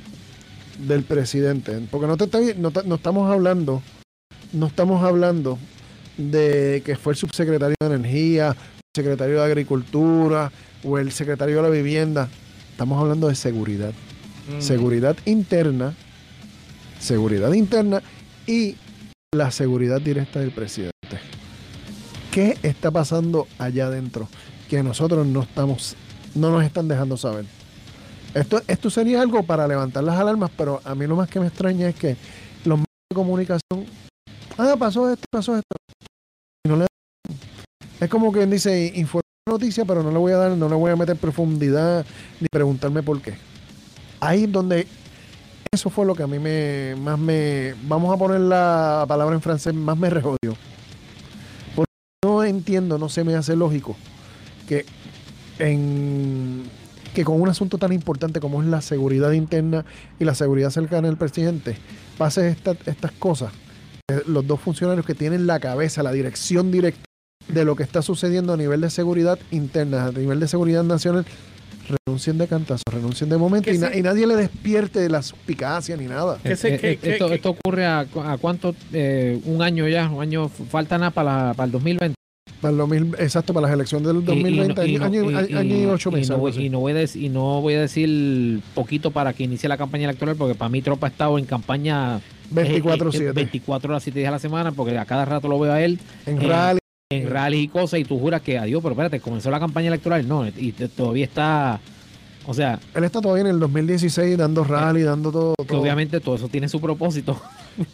del 0.78 1.04
presidente, 1.04 1.80
porque 1.90 2.06
no, 2.08 2.16
te, 2.16 2.24
estoy- 2.24 2.54
no, 2.56 2.72
no 2.84 2.94
estamos 2.96 3.30
hablando, 3.30 3.82
no 4.52 4.66
estamos 4.66 5.04
hablando 5.04 5.58
de 6.16 6.82
que 6.84 6.96
fue 6.96 7.12
el 7.12 7.16
subsecretario 7.16 7.76
de 7.80 7.86
Energía, 7.86 8.56
secretario 8.96 9.36
de 9.40 9.44
Agricultura 9.44 10.50
o 10.82 10.98
el 10.98 11.12
secretario 11.12 11.56
de 11.56 11.62
la 11.62 11.68
Vivienda. 11.68 12.28
Estamos 12.72 13.00
hablando 13.00 13.28
de 13.28 13.34
seguridad. 13.36 13.92
Seguridad 14.60 15.16
interna, 15.24 15.94
seguridad 17.00 17.52
interna 17.54 18.02
y 18.46 18.76
la 19.34 19.50
seguridad 19.50 20.00
directa 20.00 20.40
del 20.40 20.50
presidente. 20.50 20.93
¿Qué 22.34 22.58
está 22.64 22.90
pasando 22.90 23.46
allá 23.60 23.86
adentro 23.86 24.26
que 24.68 24.82
nosotros 24.82 25.24
no 25.24 25.42
estamos, 25.42 25.94
no 26.34 26.50
nos 26.50 26.64
están 26.64 26.88
dejando 26.88 27.16
saber? 27.16 27.44
Esto, 28.34 28.60
esto 28.66 28.90
sería 28.90 29.22
algo 29.22 29.44
para 29.44 29.68
levantar 29.68 30.02
las 30.02 30.18
alarmas, 30.18 30.50
pero 30.56 30.80
a 30.82 30.96
mí 30.96 31.06
lo 31.06 31.14
más 31.14 31.30
que 31.30 31.38
me 31.38 31.46
extraña 31.46 31.88
es 31.88 31.94
que 31.94 32.16
los 32.64 32.78
medios 32.78 33.06
de 33.08 33.14
comunicación, 33.14 33.86
ah, 34.58 34.74
pasó 34.76 35.12
esto, 35.12 35.24
pasó 35.30 35.54
esto. 35.54 35.76
Y 36.66 36.70
no 36.70 36.76
le 36.78 36.86
es 38.00 38.10
como 38.10 38.32
quien 38.32 38.50
dice, 38.50 38.90
informa 38.96 39.22
noticia, 39.48 39.84
pero 39.84 40.02
no 40.02 40.10
le 40.10 40.18
voy 40.18 40.32
a 40.32 40.38
dar, 40.38 40.50
no 40.56 40.68
le 40.68 40.74
voy 40.74 40.90
a 40.90 40.96
meter 40.96 41.16
profundidad 41.16 42.04
ni 42.40 42.48
preguntarme 42.50 43.04
por 43.04 43.22
qué. 43.22 43.34
Ahí 44.18 44.42
es 44.42 44.50
donde 44.50 44.88
eso 45.70 45.88
fue 45.88 46.04
lo 46.04 46.16
que 46.16 46.24
a 46.24 46.26
mí 46.26 46.40
me 46.40 46.96
más 46.96 47.16
me 47.16 47.76
vamos 47.84 48.12
a 48.12 48.18
poner 48.18 48.40
la 48.40 49.04
palabra 49.06 49.36
en 49.36 49.40
francés, 49.40 49.72
más 49.72 49.96
me 49.96 50.10
rejodió. 50.10 50.56
No 52.44 52.50
entiendo, 52.50 52.98
no 52.98 53.08
se 53.08 53.24
me 53.24 53.34
hace 53.36 53.56
lógico 53.56 53.96
que 54.68 54.84
en 55.58 56.62
que 57.14 57.24
con 57.24 57.40
un 57.40 57.48
asunto 57.48 57.78
tan 57.78 57.92
importante 57.92 58.38
como 58.40 58.60
es 58.60 58.68
la 58.68 58.82
seguridad 58.82 59.30
interna 59.32 59.84
y 60.18 60.24
la 60.24 60.34
seguridad 60.34 60.68
cercana 60.70 61.06
del 61.08 61.16
presidente, 61.16 61.76
pase 62.18 62.48
esta- 62.50 62.76
estas 62.86 63.12
cosas. 63.12 63.50
Eh, 64.10 64.20
Los 64.26 64.46
dos 64.46 64.60
funcionarios 64.60 65.06
que 65.06 65.14
tienen 65.14 65.46
la 65.46 65.58
cabeza, 65.60 66.02
la 66.02 66.12
dirección 66.12 66.70
directa 66.70 67.00
de 67.48 67.64
lo 67.64 67.76
que 67.76 67.82
está 67.84 68.02
sucediendo 68.02 68.52
a 68.52 68.56
nivel 68.58 68.80
de 68.82 68.90
seguridad 68.90 69.38
interna, 69.52 70.06
a 70.06 70.12
nivel 70.12 70.38
de 70.40 70.48
seguridad 70.48 70.82
nacional, 70.82 71.24
renuncien 72.06 72.36
de 72.36 72.46
cantazo, 72.48 72.82
renuncien 72.90 73.30
de 73.30 73.36
momento 73.38 73.70
y, 73.70 73.78
na- 73.78 73.90
sí. 73.92 73.98
y 74.00 74.02
nadie 74.02 74.26
le 74.26 74.34
despierte 74.36 75.08
la 75.08 75.22
suspicacia 75.22 75.96
ni 75.96 76.06
nada. 76.06 76.38
¿Qué 76.42 76.56
se- 76.56 76.74
Eh, 76.74 76.78
qué- 76.78 76.90
eh, 76.92 76.98
qué- 77.00 77.12
esto, 77.12 77.28
qué- 77.28 77.34
esto 77.36 77.50
ocurre 77.50 77.86
a, 77.86 78.06
cu- 78.12 78.20
a 78.20 78.36
cuánto, 78.38 78.74
eh, 78.92 79.40
un 79.44 79.62
año 79.62 79.86
ya, 79.88 80.10
un 80.10 80.20
año, 80.20 80.48
falta 80.48 80.98
nada 80.98 81.10
para, 81.12 81.54
para 81.54 81.66
el 81.66 81.70
2020. 81.72 82.14
Para 82.60 82.72
el 82.72 82.78
2000 82.78 83.14
exacto, 83.18 83.52
para 83.54 83.66
las 83.68 83.74
elecciones 83.74 84.06
del 84.06 84.16
Y- 84.16 84.20
y 84.20 84.24
2020, 84.24 84.74
no- 84.82 84.86
y 84.86 84.96
año, 84.96 85.22
no- 85.30 85.38
año- 85.38 85.46
y- 85.48 85.54
año 85.54 85.76
y 85.76 85.82
y- 85.82 85.86
ocho 85.86 86.10
meses. 86.10 86.30
no, 86.30 86.38
voy, 86.38 86.52
y 86.56 86.68
no 86.68 86.80
voy 86.80 86.92
a 86.92 86.94
decir, 86.96 87.22
y 87.22 87.28
no 87.30 87.60
voy 87.62 87.74
a 87.74 87.80
decir 87.80 88.60
poquito 88.74 89.10
para 89.10 89.32
que 89.32 89.44
inicie 89.44 89.68
la 89.68 89.76
campaña 89.78 90.04
electoral, 90.04 90.36
porque 90.36 90.54
para 90.54 90.68
mí 90.68 90.82
Trump 90.82 91.02
ha 91.04 91.08
estado 91.08 91.38
en 91.38 91.46
campaña 91.46 92.18
eh, 92.18 92.20
eh, 92.56 92.82
24/7. 92.82 93.32
24 93.32 93.90
horas, 93.90 94.02
7 94.02 94.18
días 94.18 94.28
a 94.28 94.32
la 94.32 94.38
semana, 94.38 94.72
porque 94.72 94.96
a 94.98 95.04
cada 95.06 95.24
rato 95.24 95.48
lo 95.48 95.58
veo 95.58 95.72
a 95.72 95.82
él 95.82 95.98
en 96.26 96.40
eh, 96.42 96.46
rally. 96.46 96.78
en 97.10 97.30
rallies 97.30 97.64
y 97.64 97.68
cosas, 97.68 98.00
y 98.00 98.04
tú 98.04 98.18
juras 98.18 98.40
que 98.42 98.58
adiós, 98.58 98.80
pero 98.82 98.92
espérate, 98.92 99.20
comenzó 99.20 99.50
la 99.50 99.60
campaña 99.60 99.88
electoral, 99.88 100.26
no, 100.28 100.46
y 100.46 100.72
todavía 100.72 101.24
está, 101.24 101.80
o 102.46 102.52
sea, 102.54 102.78
Él 102.94 103.04
está 103.04 103.20
todavía 103.20 103.42
en 103.42 103.48
el 103.48 103.58
2016 103.60 104.36
dando 104.36 104.64
rally, 104.64 105.02
dando 105.02 105.30
todo. 105.32 105.54
que 105.66 105.74
obviamente 105.76 106.20
todo 106.20 106.34
eso 106.36 106.48
tiene 106.48 106.68
su 106.68 106.80
propósito. 106.80 107.40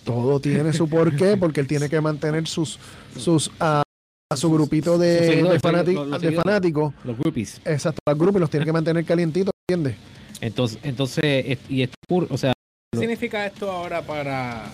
Todo 0.04 0.40
tiene 0.40 0.73
su 0.75 0.88
porqué, 0.88 1.37
porque 1.38 1.61
él 1.61 1.66
tiene 1.66 1.88
que 1.90 2.00
mantener 2.00 2.47
sus, 2.47 2.78
sus 3.16 3.50
a, 3.59 3.83
a 4.32 4.37
su 4.37 4.49
grupito 4.50 4.96
de, 4.96 5.26
seguidores, 5.26 5.60
de 5.60 5.68
fanati- 5.68 5.92
los- 5.94 6.06
los 6.06 6.20
de 6.20 6.26
seguidores. 6.28 6.44
fanáticos. 6.44 6.94
Los 7.04 7.18
groupies. 7.18 7.60
Exacto, 7.64 7.99
grupo 8.16 8.38
y 8.38 8.40
los 8.40 8.49
tiene 8.49 8.64
que 8.64 8.72
mantener 8.72 9.04
calientitos, 9.04 9.50
¿entiendes? 9.68 9.96
Entonces, 10.40 10.78
entonces, 10.84 11.25
es- 11.25 11.58
y 11.68 11.82
esto 11.82 11.96
o 12.30 12.38
sea, 12.38 12.52
¿Qué 12.92 12.99
significa 13.00 13.44
esto 13.46 13.70
ahora 13.70 14.02
para, 14.02 14.64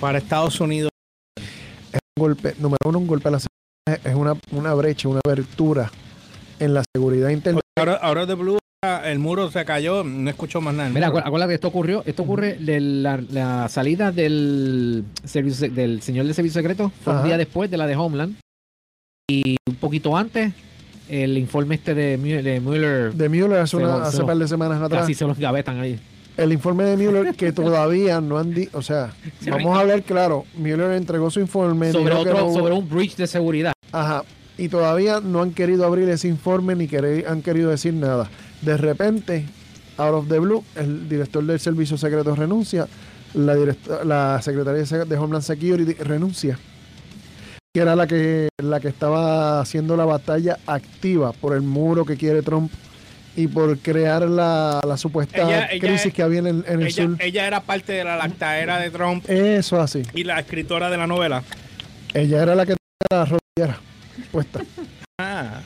para 0.00 0.18
Estados 0.18 0.60
Unidos? 0.60 0.90
Un 1.38 2.22
golpe, 2.22 2.54
número 2.58 2.78
uno, 2.86 2.98
un 2.98 3.06
golpe 3.06 3.28
a 3.28 3.32
la 3.32 3.38
seguridad 3.40 4.06
es 4.10 4.14
una, 4.14 4.34
una 4.52 4.74
brecha, 4.74 5.08
una 5.08 5.20
abertura 5.24 5.90
en 6.58 6.74
la 6.74 6.82
seguridad 6.94 7.28
interna. 7.30 7.60
Ahora, 7.78 7.94
ahora 7.96 8.26
de 8.26 8.34
Blue, 8.34 8.58
el 9.04 9.18
muro 9.18 9.50
se 9.50 9.64
cayó, 9.66 10.02
no 10.04 10.28
escucho 10.30 10.60
más 10.62 10.74
nada. 10.74 10.88
Mira, 10.90 11.10
acu- 11.10 11.22
acuérdate 11.24 11.50
que 11.50 11.54
esto 11.56 11.68
ocurrió, 11.68 12.02
esto 12.06 12.22
ocurre 12.22 12.54
de 12.58 12.80
la, 12.80 13.18
la 13.30 13.68
salida 13.68 14.12
del 14.12 15.04
servicio 15.24 15.66
se- 15.68 15.74
del 15.74 16.00
señor 16.02 16.24
del 16.26 16.34
servicio 16.34 16.60
secreto, 16.60 16.90
fue 17.04 17.12
Ajá. 17.12 17.22
un 17.22 17.28
día 17.28 17.36
después 17.38 17.70
de 17.70 17.76
la 17.78 17.86
de 17.86 17.96
Homeland 17.96 18.36
y 19.28 19.56
un 19.66 19.74
poquito 19.74 20.16
antes 20.16 20.52
el 21.08 21.36
informe 21.36 21.74
este 21.76 21.94
de, 21.94 22.16
Mu- 22.16 22.42
de 22.44 22.60
Mueller 22.60 23.12
De 23.12 23.28
Mueller 23.28 23.58
hace, 23.58 23.76
una, 23.76 24.04
hace 24.04 24.18
lo- 24.18 24.26
par 24.26 24.36
de 24.36 24.46
semanas 24.48 24.80
atrás. 24.80 25.00
casi 25.02 25.14
se 25.14 25.24
los 25.24 25.36
gavetan 25.38 25.80
ahí. 25.80 25.98
El 26.36 26.52
informe 26.52 26.84
de 26.84 26.96
Mueller 26.96 27.34
que 27.34 27.50
todavía 27.52 28.20
no 28.20 28.38
han 28.38 28.54
dicho, 28.54 28.70
o 28.78 28.82
sea, 28.82 29.12
vamos 29.50 29.76
a 29.76 29.80
hablar 29.80 30.02
claro, 30.02 30.44
Mueller 30.56 30.92
entregó 30.92 31.30
su 31.30 31.40
informe. 31.40 31.90
Sobre 31.92 32.14
otro, 32.14 32.34
no- 32.34 32.52
sobre 32.52 32.72
un 32.74 32.88
breach 32.88 33.16
de 33.16 33.26
seguridad. 33.26 33.72
Ajá. 33.90 34.22
Y 34.58 34.68
todavía 34.68 35.20
no 35.20 35.42
han 35.42 35.52
querido 35.52 35.84
abrir 35.84 36.08
ese 36.08 36.28
informe 36.28 36.74
ni 36.76 36.86
querer- 36.86 37.26
han 37.28 37.42
querido 37.42 37.70
decir 37.70 37.94
nada. 37.94 38.30
De 38.62 38.76
repente, 38.76 39.44
out 39.96 40.14
of 40.14 40.28
the 40.28 40.38
blue, 40.38 40.62
el 40.76 41.08
director 41.08 41.44
del 41.44 41.58
servicio 41.58 41.98
secreto 41.98 42.34
renuncia, 42.36 42.86
la, 43.34 43.56
la 44.04 44.40
secretaria 44.40 44.80
de 44.80 44.86
Se- 44.86 45.04
de 45.04 45.16
Homeland 45.16 45.42
Security 45.44 45.94
renuncia, 45.94 46.58
que 47.76 47.82
era 47.82 47.94
la 47.94 48.06
que, 48.06 48.48
la 48.56 48.80
que 48.80 48.88
estaba 48.88 49.60
haciendo 49.60 49.98
la 49.98 50.06
batalla 50.06 50.56
activa 50.66 51.34
por 51.34 51.54
el 51.54 51.60
muro 51.60 52.06
que 52.06 52.16
quiere 52.16 52.40
Trump 52.40 52.72
y 53.36 53.48
por 53.48 53.76
crear 53.80 54.22
la, 54.22 54.80
la 54.82 54.96
supuesta 54.96 55.42
Ella- 55.42 55.66
ella 55.70 55.80
crisis 55.86 56.06
es- 56.06 56.14
que 56.14 56.22
había 56.22 56.38
en 56.38 56.46
el, 56.46 56.64
en 56.66 56.80
el 56.80 56.86
Ella, 56.86 57.04
sur. 57.04 57.16
ella 57.20 57.46
era 57.46 57.60
parte 57.60 57.92
de 57.92 58.02
la 58.02 58.16
lactaera 58.16 58.78
de 58.78 58.88
Trump 58.88 59.28
Eso 59.28 59.78
así. 59.78 60.00
y 60.14 60.24
la 60.24 60.38
escritora 60.40 60.88
de 60.88 60.96
la 60.96 61.06
novela. 61.06 61.42
Ella 62.14 62.42
era 62.44 62.54
la 62.54 62.64
que 62.64 62.76
tenía 62.76 63.24
la 63.24 63.24
rodillera 63.26 63.80
puesta. 64.32 64.60
Ah. 65.18 65.60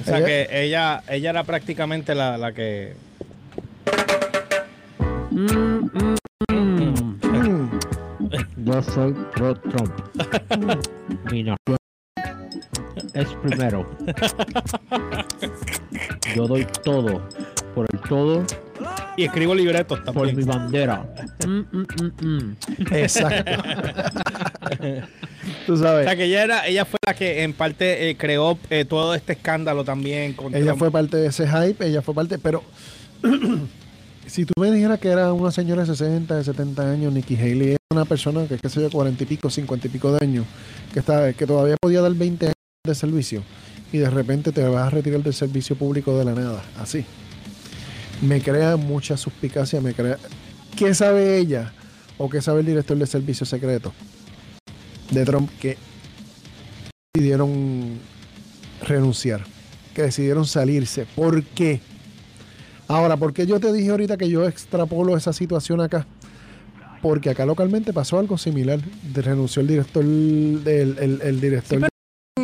O 0.00 0.04
sea 0.04 0.18
Ella- 0.18 0.26
que 0.26 0.48
ella, 0.52 1.02
ella 1.08 1.30
era 1.30 1.42
prácticamente 1.42 2.14
la, 2.14 2.38
la 2.38 2.52
que. 2.52 2.94
Mm. 5.32 5.86
Yo 8.66 8.82
soy 8.82 9.14
pro 9.34 9.54
Trump. 9.54 9.92
Mi 11.30 11.42
nación 11.44 11.76
es 13.14 13.28
primero. 13.42 13.86
Yo 16.34 16.46
doy 16.48 16.66
todo 16.84 17.22
por 17.74 17.86
el 17.92 18.00
todo, 18.08 18.44
Y 19.16 19.24
escribo 19.24 19.54
libretos 19.54 20.00
por 20.00 20.26
mi 20.32 20.44
también. 20.44 20.48
bandera. 20.48 21.14
Mm, 21.46 21.60
mm, 21.70 21.86
mm, 22.02 22.26
mm. 22.26 22.56
Exacto. 22.92 23.52
Tú 25.66 25.74
O 25.74 25.76
sabes. 25.76 26.04
sea 26.06 26.16
que 26.16 26.24
ella 26.24 26.42
era, 26.42 26.66
ella 26.66 26.84
fue 26.84 26.98
la 27.06 27.14
que 27.14 27.44
en 27.44 27.52
parte 27.52 28.10
eh, 28.10 28.16
creó 28.16 28.58
eh, 28.68 28.84
todo 28.84 29.14
este 29.14 29.34
escándalo 29.34 29.84
también 29.84 30.32
con 30.32 30.52
Ella 30.54 30.64
Trump. 30.66 30.78
fue 30.80 30.90
parte 30.90 31.16
de 31.18 31.28
ese 31.28 31.46
hype, 31.46 31.86
ella 31.86 32.02
fue 32.02 32.14
parte, 32.14 32.38
pero 32.38 32.64
si 34.26 34.44
tú 34.44 34.52
me 34.60 34.70
dijeras 34.70 34.98
que 34.98 35.08
era 35.08 35.32
una 35.32 35.50
señora 35.50 35.82
de 35.82 35.88
60, 35.88 36.36
de 36.36 36.44
70 36.44 36.90
años, 36.90 37.12
Nikki 37.12 37.36
Haley 37.36 37.72
es 37.72 37.78
una 37.90 38.04
persona 38.04 38.46
que, 38.46 38.58
qué 38.58 38.68
sé 38.68 38.80
yo, 38.80 38.90
40 38.90 39.22
y 39.22 39.26
pico, 39.26 39.50
50 39.50 39.86
y 39.86 39.90
pico 39.90 40.12
de 40.12 40.24
años, 40.24 40.46
que, 40.92 41.00
está, 41.00 41.32
que 41.32 41.46
todavía 41.46 41.76
podía 41.80 42.00
dar 42.00 42.14
20 42.14 42.46
años 42.46 42.54
de 42.84 42.94
servicio 42.94 43.42
y 43.92 43.98
de 43.98 44.10
repente 44.10 44.52
te 44.52 44.62
vas 44.64 44.86
a 44.86 44.90
retirar 44.90 45.22
del 45.22 45.34
servicio 45.34 45.76
público 45.76 46.18
de 46.18 46.24
la 46.24 46.34
nada, 46.34 46.62
así. 46.78 47.04
Me 48.22 48.40
crea 48.40 48.76
mucha 48.76 49.16
suspicacia, 49.16 49.80
me 49.80 49.94
crea... 49.94 50.18
¿Qué 50.76 50.94
sabe 50.94 51.38
ella 51.38 51.72
o 52.18 52.28
qué 52.28 52.40
sabe 52.42 52.60
el 52.60 52.66
director 52.66 52.96
de 52.96 53.06
servicio 53.06 53.46
secreto 53.46 53.92
de 55.10 55.24
Trump 55.24 55.50
que 55.60 55.76
decidieron 57.14 57.98
renunciar? 58.82 59.44
que 59.96 60.02
decidieron 60.02 60.44
salirse. 60.44 61.06
¿Por 61.06 61.42
qué? 61.42 61.80
Ahora, 62.88 63.16
¿por 63.16 63.32
qué 63.32 63.46
yo 63.46 63.58
te 63.58 63.72
dije 63.72 63.90
ahorita 63.90 64.16
que 64.16 64.28
yo 64.28 64.46
extrapolo 64.46 65.16
esa 65.16 65.32
situación 65.32 65.80
acá? 65.80 66.06
Porque 67.02 67.30
acá 67.30 67.44
localmente 67.44 67.92
pasó 67.92 68.18
algo 68.18 68.38
similar. 68.38 68.78
Renunció 69.14 69.60
el 69.62 69.68
director 69.68 70.04
del 70.04 70.96
el, 70.98 71.20
el 71.22 71.40
director. 71.40 71.80
Sí, 71.80 71.86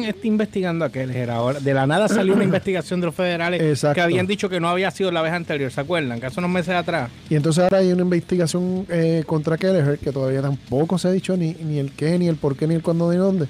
Está 0.05 0.27
investigando 0.27 0.85
aquel 0.85 1.11
era 1.11 1.37
ahora. 1.37 1.61
De 1.61 1.75
la 1.75 1.87
nada 1.87 2.09
salió 2.09 2.35
una 2.35 2.45
investigación 2.45 3.01
de 3.01 3.07
los 3.07 3.15
federales 3.15 3.61
Exacto. 3.61 3.95
que 3.95 4.01
habían 4.01 4.27
dicho 4.27 4.49
que 4.49 4.59
no 4.59 4.69
había 4.69 4.91
sido 4.91 5.13
la 5.13 5.23
vez 5.23 5.33
anterior, 5.33 5.71
¿se 5.71 5.81
acuerdan? 5.81 6.19
Que 6.19 6.27
hace 6.27 6.41
unos 6.41 6.51
meses 6.51 6.75
atrás. 6.75 7.11
Y 7.29 7.37
entonces 7.37 7.63
ahora 7.63 7.79
hay 7.79 7.93
una 7.93 8.03
investigación 8.03 8.87
eh, 8.89 9.23
contra 9.27 9.57
Kelleher 9.57 9.99
que 9.99 10.11
todavía 10.11 10.43
tampoco 10.43 10.99
se 10.99 11.09
ha 11.09 11.13
dicho 11.13 11.37
ni, 11.37 11.53
ni 11.55 11.79
el 11.79 11.93
qué, 11.93 12.19
ni 12.19 12.27
el 12.27 12.37
por 12.37 12.57
qué, 12.57 12.67
ni 12.67 12.75
el 12.75 12.83
cuándo, 12.83 13.11
ni 13.13 13.19
dónde. 13.19 13.47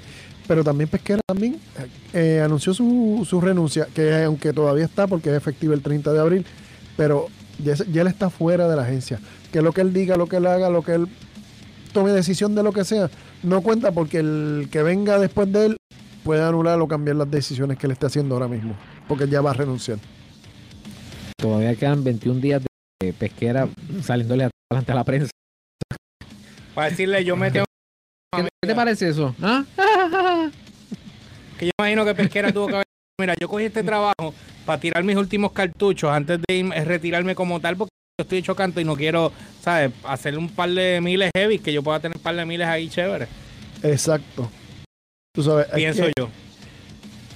Pero 0.48 0.64
también 0.64 0.88
Pesquera 0.88 1.20
también 1.24 1.58
eh, 2.12 2.42
anunció 2.44 2.74
su, 2.74 3.24
su 3.28 3.40
renuncia, 3.40 3.86
que 3.94 4.24
aunque 4.24 4.52
todavía 4.52 4.84
está 4.84 5.06
porque 5.06 5.30
es 5.30 5.36
efectiva 5.36 5.74
el 5.74 5.80
30 5.80 6.12
de 6.12 6.20
abril, 6.20 6.46
pero 6.96 7.28
ya, 7.62 7.74
él 7.74 8.06
está 8.06 8.30
fuera 8.30 8.68
de 8.68 8.76
la 8.76 8.82
agencia. 8.82 9.20
Que 9.52 9.62
lo 9.62 9.72
que 9.72 9.80
él 9.80 9.92
diga, 9.92 10.16
lo 10.16 10.26
que 10.26 10.36
él 10.36 10.46
haga, 10.46 10.70
lo 10.70 10.82
que 10.82 10.94
él 10.94 11.08
tome 11.92 12.10
decisión 12.12 12.54
de 12.54 12.62
lo 12.62 12.72
que 12.72 12.84
sea, 12.84 13.10
no 13.42 13.60
cuenta 13.60 13.92
porque 13.92 14.18
el 14.18 14.68
que 14.70 14.82
venga 14.82 15.18
después 15.18 15.52
de 15.52 15.66
él 15.66 15.76
puede 16.24 16.42
anular 16.42 16.80
o 16.80 16.88
cambiar 16.88 17.16
las 17.16 17.30
decisiones 17.30 17.78
que 17.78 17.86
él 17.86 17.92
esté 17.92 18.06
haciendo 18.06 18.34
ahora 18.34 18.48
mismo, 18.48 18.74
porque 19.08 19.24
él 19.24 19.30
ya 19.30 19.40
va 19.40 19.50
a 19.50 19.54
renunciar. 19.54 19.98
Todavía 21.36 21.74
quedan 21.74 22.04
21 22.04 22.40
días 22.40 22.62
de 23.00 23.12
pesquera 23.12 23.68
saliéndole 24.02 24.48
adelante 24.70 24.92
a 24.92 24.94
la 24.94 25.04
prensa. 25.04 25.30
Para 26.74 26.90
decirle, 26.90 27.24
yo 27.24 27.36
me 27.36 27.50
tengo. 27.50 27.66
¿Qué, 28.34 28.44
qué 28.44 28.68
te 28.68 28.74
parece 28.74 29.08
eso? 29.08 29.34
¿Ah? 29.42 29.64
Que 31.58 31.66
yo 31.66 31.72
imagino 31.78 32.04
que 32.04 32.14
Pesquera 32.14 32.52
tuvo 32.52 32.66
que 32.68 32.74
haber. 32.74 32.86
Mira, 33.20 33.34
yo 33.38 33.48
cogí 33.48 33.64
este 33.64 33.82
trabajo 33.82 34.34
para 34.64 34.80
tirar 34.80 35.04
mis 35.04 35.16
últimos 35.16 35.52
cartuchos 35.52 36.10
antes 36.10 36.40
de 36.46 36.84
retirarme 36.84 37.34
como 37.34 37.60
tal, 37.60 37.76
porque 37.76 37.92
yo 38.18 38.22
estoy 38.22 38.38
hecho 38.38 38.54
canto 38.54 38.80
y 38.80 38.84
no 38.84 38.96
quiero, 38.96 39.32
¿sabes? 39.60 39.92
Hacer 40.04 40.38
un 40.38 40.48
par 40.48 40.70
de 40.70 41.00
miles 41.00 41.30
heavy, 41.34 41.58
que 41.58 41.72
yo 41.72 41.82
pueda 41.82 42.00
tener 42.00 42.16
un 42.16 42.22
par 42.22 42.36
de 42.36 42.44
miles 42.44 42.66
ahí 42.66 42.88
chéveres. 42.88 43.28
Exacto. 43.82 44.50
Tú 45.34 45.42
sabes, 45.42 45.66
es 45.68 45.74
Pienso 45.74 46.04
yo. 46.18 46.28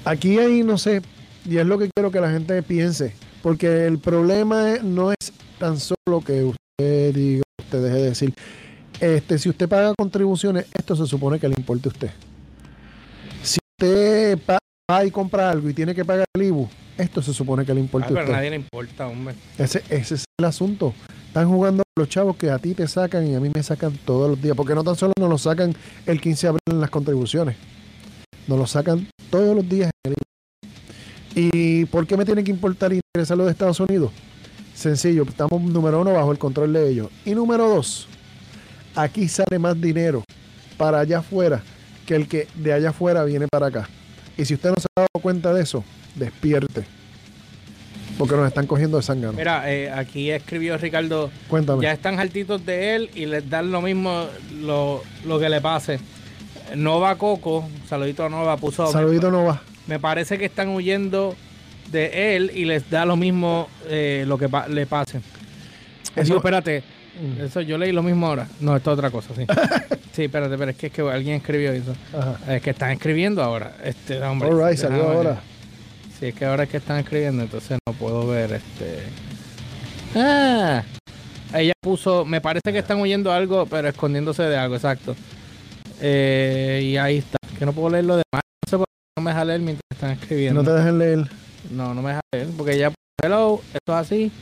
Aquí 0.04 0.38
hay, 0.38 0.62
no 0.62 0.78
sé, 0.78 1.02
y 1.44 1.56
es 1.56 1.66
lo 1.66 1.78
que 1.78 1.88
quiero 1.94 2.10
que 2.10 2.20
la 2.20 2.30
gente 2.30 2.62
piense, 2.62 3.14
porque 3.42 3.86
el 3.86 3.98
problema 3.98 4.76
no 4.82 5.12
es 5.12 5.32
tan 5.58 5.80
solo 5.80 6.20
que 6.24 6.44
usted 6.44 7.14
diga, 7.14 7.42
usted 7.58 7.82
deje 7.82 7.96
de 7.96 8.02
decir, 8.02 8.34
este, 9.00 9.38
si 9.38 9.48
usted 9.48 9.68
paga 9.68 9.94
contribuciones, 9.96 10.66
esto 10.74 10.94
se 10.94 11.06
supone 11.06 11.40
que 11.40 11.48
le 11.48 11.54
importe 11.56 11.88
a 11.88 11.92
usted. 11.92 12.10
Si 13.42 13.58
usted 13.74 14.38
va 14.46 15.04
y 15.04 15.10
compra 15.10 15.50
algo 15.50 15.68
y 15.68 15.74
tiene 15.74 15.94
que 15.94 16.04
pagar 16.04 16.26
el 16.34 16.42
IBU, 16.42 16.68
esto 16.98 17.22
se 17.22 17.32
supone 17.34 17.64
que 17.64 17.72
le 17.74 17.80
Ah, 17.80 17.84
importa 17.84 18.06
a 18.06 18.08
pero 18.08 18.20
a 18.20 18.24
usted. 18.24 18.34
nadie 18.36 18.50
le 18.50 18.56
importa, 18.56 19.06
hombre. 19.06 19.34
Ese, 19.58 19.82
ese 19.90 20.14
es 20.16 20.24
el 20.38 20.44
asunto. 20.44 20.94
Están 21.28 21.48
jugando 21.48 21.82
los 21.98 22.08
chavos 22.08 22.36
que 22.36 22.50
a 22.50 22.58
ti 22.58 22.74
te 22.74 22.86
sacan 22.88 23.26
y 23.26 23.34
a 23.34 23.40
mí 23.40 23.50
me 23.54 23.62
sacan 23.62 23.92
todos 24.04 24.30
los 24.30 24.40
días, 24.40 24.56
porque 24.56 24.74
no 24.74 24.82
tan 24.84 24.96
solo 24.96 25.12
nos 25.18 25.28
lo 25.28 25.38
sacan 25.38 25.74
el 26.06 26.20
15 26.20 26.46
de 26.46 26.48
abril 26.48 26.60
en 26.70 26.80
las 26.80 26.90
contribuciones, 26.90 27.56
nos 28.46 28.58
lo 28.58 28.66
sacan 28.66 29.08
todos 29.30 29.54
los 29.54 29.68
días 29.68 29.90
en 30.04 30.12
el 30.12 30.16
IVA. 30.16 30.72
¿Y 31.34 31.84
por 31.86 32.06
qué 32.06 32.16
me 32.16 32.24
tiene 32.24 32.42
que 32.42 32.50
importar 32.50 32.92
y 32.92 33.00
interesar 33.14 33.36
lo 33.36 33.44
de 33.44 33.50
Estados 33.52 33.78
Unidos? 33.80 34.12
Sencillo, 34.74 35.24
estamos 35.24 35.60
número 35.62 36.00
uno 36.00 36.12
bajo 36.12 36.32
el 36.32 36.38
control 36.38 36.72
de 36.72 36.88
ellos. 36.90 37.08
Y 37.24 37.34
número 37.34 37.68
dos, 37.68 38.08
aquí 38.94 39.28
sale 39.28 39.58
más 39.58 39.78
dinero 39.80 40.22
para 40.76 41.00
allá 41.00 41.18
afuera 41.18 41.62
que 42.06 42.14
el 42.14 42.28
que 42.28 42.46
de 42.54 42.72
allá 42.72 42.90
afuera 42.90 43.24
viene 43.24 43.46
para 43.50 43.66
acá. 43.66 43.88
Y 44.38 44.44
si 44.44 44.54
usted 44.54 44.70
no 44.70 44.76
se 44.76 44.86
ha 44.96 45.00
dado 45.02 45.22
cuenta 45.22 45.52
de 45.52 45.62
eso, 45.62 45.82
despierte. 46.14 46.84
Porque 48.18 48.34
nos 48.34 48.46
están 48.48 48.66
cogiendo 48.66 48.96
de 48.96 49.02
sangre. 49.02 49.30
Mira, 49.36 49.70
eh, 49.70 49.90
aquí 49.90 50.30
escribió 50.30 50.78
Ricardo, 50.78 51.30
Cuéntame. 51.48 51.82
ya 51.82 51.92
están 51.92 52.18
hartitos 52.18 52.64
de 52.64 52.96
él 52.96 53.10
y 53.14 53.26
les 53.26 53.48
dan 53.50 53.70
lo 53.70 53.82
mismo 53.82 54.26
lo, 54.60 55.02
lo 55.26 55.38
que 55.38 55.48
le 55.50 55.60
pase. 55.60 55.98
Nova 56.74 57.16
Coco, 57.16 57.68
saludito 57.88 58.24
a 58.24 58.28
Nova, 58.28 58.56
puso. 58.56 58.90
Saludito 58.90 59.30
Nova. 59.30 59.62
Me 59.86 59.98
parece 60.00 60.38
que 60.38 60.46
están 60.46 60.68
huyendo 60.70 61.36
de 61.92 62.36
él 62.36 62.50
y 62.54 62.64
les 62.64 62.88
da 62.90 63.04
lo 63.04 63.16
mismo 63.16 63.68
eh, 63.88 64.24
lo 64.26 64.38
que 64.38 64.48
pa- 64.48 64.66
le 64.66 64.86
pase. 64.86 65.20
Eso- 66.16 66.24
Digo, 66.24 66.36
espérate. 66.38 66.82
Eso 67.40 67.60
yo 67.60 67.78
leí 67.78 67.92
lo 67.92 68.02
mismo 68.02 68.26
ahora. 68.26 68.48
No, 68.60 68.76
esto 68.76 68.92
es 68.92 68.98
otra 68.98 69.10
cosa, 69.10 69.34
sí. 69.34 69.46
sí, 70.12 70.24
espérate, 70.24 70.56
pero 70.56 70.70
es 70.70 70.76
que, 70.76 70.86
es 70.88 70.92
que 70.92 71.02
alguien 71.02 71.36
escribió 71.36 71.72
eso. 71.72 71.94
Ajá. 72.12 72.54
Es 72.54 72.62
que 72.62 72.70
están 72.70 72.90
escribiendo 72.90 73.42
ahora. 73.42 73.76
Este, 73.84 74.22
hombre. 74.22 74.48
All 74.48 74.68
right, 74.68 74.78
salió 74.78 74.98
déjame 74.98 75.16
ver. 75.16 75.26
ahora. 75.26 75.40
Sí, 76.18 76.26
es 76.26 76.34
que 76.34 76.44
ahora 76.44 76.64
es 76.64 76.70
que 76.70 76.78
están 76.78 76.98
escribiendo, 76.98 77.42
entonces 77.42 77.78
no 77.86 77.92
puedo 77.94 78.26
ver 78.26 78.52
este. 78.52 79.02
Ah, 80.14 80.82
ella 81.54 81.72
puso, 81.82 82.24
me 82.24 82.40
parece 82.40 82.72
que 82.72 82.78
están 82.78 83.00
oyendo 83.00 83.32
algo, 83.32 83.66
pero 83.66 83.88
escondiéndose 83.88 84.42
de 84.44 84.56
algo, 84.56 84.76
exacto. 84.76 85.14
Eh, 86.00 86.80
y 86.84 86.96
ahí 86.96 87.18
está. 87.18 87.36
Que 87.58 87.66
no 87.66 87.72
puedo 87.72 87.90
leer 87.90 88.04
lo 88.04 88.14
demás. 88.14 88.42
No 88.64 88.70
sé 88.70 88.76
por 88.78 88.86
qué 88.86 89.20
no 89.20 89.22
me 89.22 89.30
deja 89.30 89.44
leer 89.44 89.60
mientras 89.60 89.82
están 89.92 90.10
escribiendo. 90.12 90.62
No 90.62 90.68
te 90.68 90.74
dejen 90.74 90.98
leer. 90.98 91.30
No, 91.70 91.94
no 91.94 92.02
me 92.02 92.10
deja 92.10 92.20
leer, 92.32 92.48
porque 92.56 92.74
ella 92.74 92.92
hello, 93.22 93.60
esto 93.72 93.92
es 93.92 93.98
así. 93.98 94.32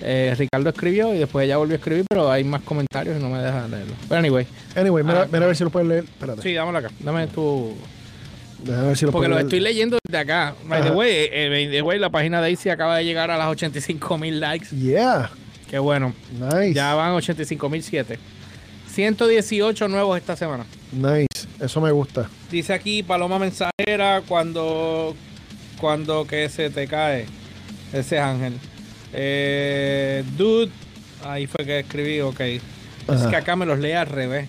Eh, 0.00 0.34
Ricardo 0.36 0.68
escribió 0.70 1.14
y 1.14 1.18
después 1.18 1.44
ella 1.46 1.56
volvió 1.56 1.74
a 1.74 1.78
escribir, 1.78 2.04
pero 2.08 2.30
hay 2.30 2.44
más 2.44 2.62
comentarios 2.62 3.18
y 3.18 3.22
no 3.22 3.30
me 3.30 3.38
deja 3.38 3.66
leerlo. 3.68 3.94
Pero 4.08 4.18
anyway, 4.18 4.46
Anyway, 4.76 5.04
mira, 5.04 5.22
Ah. 5.22 5.28
mira 5.32 5.44
a 5.44 5.46
ver 5.48 5.56
si 5.56 5.64
lo 5.64 5.70
puedes 5.70 5.88
leer. 5.88 6.04
Espérate. 6.04 6.42
sí, 6.42 6.52
dámelo 6.52 6.78
acá. 6.78 6.90
Dame 7.00 7.26
tu. 7.28 7.74
Déjame 8.64 8.86
ver 8.88 8.96
si 8.96 9.04
lo 9.06 9.12
Porque 9.12 9.28
lo 9.28 9.34
leer. 9.36 9.46
estoy 9.46 9.60
leyendo 9.60 9.98
desde 10.06 10.18
acá. 10.18 10.54
By 10.66 10.82
the 10.82 10.88
Ajá. 10.88 10.96
way, 10.96 11.10
eh, 11.30 11.48
by 11.50 11.70
the 11.70 11.82
way, 11.82 11.98
la 11.98 12.10
página 12.10 12.38
de 12.38 12.42
Daisy 12.48 12.70
acaba 12.70 12.96
de 12.96 13.04
llegar 13.04 13.30
a 13.30 13.36
las 13.38 13.48
85 13.48 14.18
mil 14.18 14.40
likes. 14.40 14.68
Yeah. 14.76 15.30
Qué 15.70 15.78
bueno. 15.78 16.12
Nice. 16.32 16.72
Ya 16.74 16.94
van 16.94 17.12
85 17.12 17.68
mil 17.68 17.82
7. 17.82 18.18
118 18.92 19.88
nuevos 19.88 20.16
esta 20.18 20.36
semana. 20.36 20.64
Nice. 20.92 21.48
Eso 21.60 21.80
me 21.80 21.90
gusta. 21.90 22.28
Dice 22.50 22.72
aquí 22.72 23.02
Paloma 23.02 23.38
Mensajera 23.38 24.22
cuando 24.26 25.14
cuando 25.80 26.26
que 26.26 26.48
se 26.48 26.70
te 26.70 26.86
cae. 26.86 27.26
Ese 27.92 28.16
es 28.16 28.22
Ángel. 28.22 28.54
Eh, 29.14 30.24
dude. 30.36 30.70
Ahí 31.24 31.46
fue 31.46 31.64
que 31.64 31.80
escribí, 31.80 32.20
ok. 32.20 32.40
Es 32.40 32.60
Ajá. 33.08 33.30
que 33.30 33.36
acá 33.36 33.56
me 33.56 33.64
los 33.66 33.78
lee 33.78 33.92
al 33.92 34.06
revés. 34.06 34.48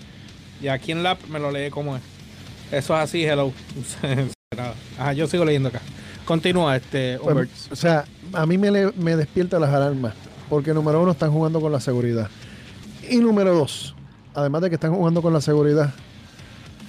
Y 0.62 0.68
aquí 0.68 0.92
en 0.92 1.04
la 1.04 1.18
me 1.30 1.40
lo 1.40 1.52
lee 1.52 1.70
como 1.70 1.96
es. 1.96 2.02
Eso 2.72 2.96
es 2.96 3.02
así, 3.02 3.24
hello. 3.24 3.52
Ajá, 4.98 5.14
yo 5.14 5.28
sigo 5.28 5.46
leyendo 5.46 5.70
acá. 5.70 5.82
Continúa, 6.26 6.76
este, 6.76 7.20
Pues, 7.22 7.70
o 7.72 7.76
sea, 7.76 8.06
a 8.34 8.46
mí 8.46 8.58
me, 8.58 8.72
le- 8.72 8.92
me 8.94 9.16
despierta 9.16 9.60
las 9.60 9.70
alarmas. 9.74 10.14
Porque 10.50 10.74
número 10.74 11.02
uno, 11.02 11.12
están 11.12 11.32
jugando 11.32 11.60
con 11.62 11.72
la 11.72 11.80
seguridad. 11.80 12.30
Y 13.10 13.18
número 13.18 13.54
dos, 13.54 13.96
además 14.34 14.62
de 14.64 14.70
que 14.70 14.76
están 14.76 14.94
jugando 14.94 15.22
con 15.22 15.34
la 15.34 15.42
seguridad, 15.42 15.94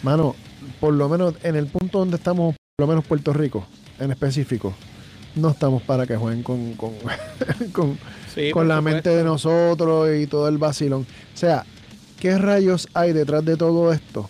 mano, 0.02 0.35
por 0.80 0.95
lo 0.95 1.09
menos 1.09 1.35
en 1.42 1.56
el 1.56 1.66
punto 1.66 1.99
donde 1.99 2.16
estamos, 2.16 2.54
por 2.76 2.87
lo 2.87 2.88
menos 2.88 3.04
Puerto 3.04 3.33
Rico, 3.33 3.66
en 3.99 4.11
específico, 4.11 4.75
no 5.37 5.50
estamos 5.50 5.83
para 5.83 6.07
que 6.07 6.16
jueguen 6.16 6.43
con, 6.43 6.73
con, 6.75 6.93
con, 7.73 7.99
Sí, 8.35 8.50
con 8.50 8.69
la 8.69 8.76
supuesto. 8.78 8.95
mente 8.97 9.11
de 9.11 9.25
nosotros 9.25 10.09
y 10.16 10.26
todo 10.26 10.49
el 10.49 10.59
vacilón. 10.59 11.02
O 11.35 11.37
sea, 11.37 11.64
¿qué 12.20 12.37
rayos 12.37 12.88
hay 12.94 13.12
detrás 13.12 13.44
de 13.44 13.57
todo 13.57 13.92
esto? 13.92 14.29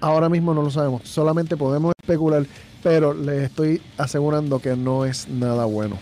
Ahora 0.00 0.28
mismo 0.28 0.54
no 0.54 0.62
lo 0.62 0.70
sabemos. 0.70 1.02
Solamente 1.04 1.56
podemos 1.56 1.92
especular, 2.00 2.46
pero 2.82 3.12
les 3.12 3.42
estoy 3.44 3.82
asegurando 3.98 4.60
que 4.60 4.76
no 4.76 5.04
es 5.04 5.28
nada 5.28 5.64
bueno. 5.64 5.98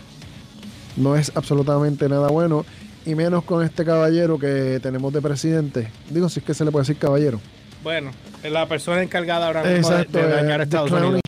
No 0.97 1.17
es 1.17 1.33
absolutamente 1.35 2.09
nada 2.09 2.29
bueno. 2.29 2.65
Y 3.05 3.15
menos 3.15 3.45
con 3.45 3.65
este 3.65 3.85
caballero 3.85 4.39
que 4.39 4.79
tenemos 4.83 5.13
de 5.13 5.23
presidente. 5.23 5.89
Digo, 6.11 6.29
si 6.29 6.41
es 6.41 6.47
que 6.47 6.55
se 6.55 6.65
le 6.65 6.71
puede 6.73 6.83
decir 6.83 6.99
caballero. 6.99 7.41
Bueno, 7.83 8.11
es 8.43 8.51
la 8.53 8.67
persona 8.67 9.03
encargada 9.03 9.47
ahora 9.47 9.63
mismo 9.63 9.89
de- 9.91 9.95
Exacto, 9.97 10.19
de, 10.19 10.25
eh, 10.25 10.29
dañar 10.29 10.59
the 10.59 10.65
Estados 10.65 10.89
clown 10.91 11.05
Unidos. 11.05 11.21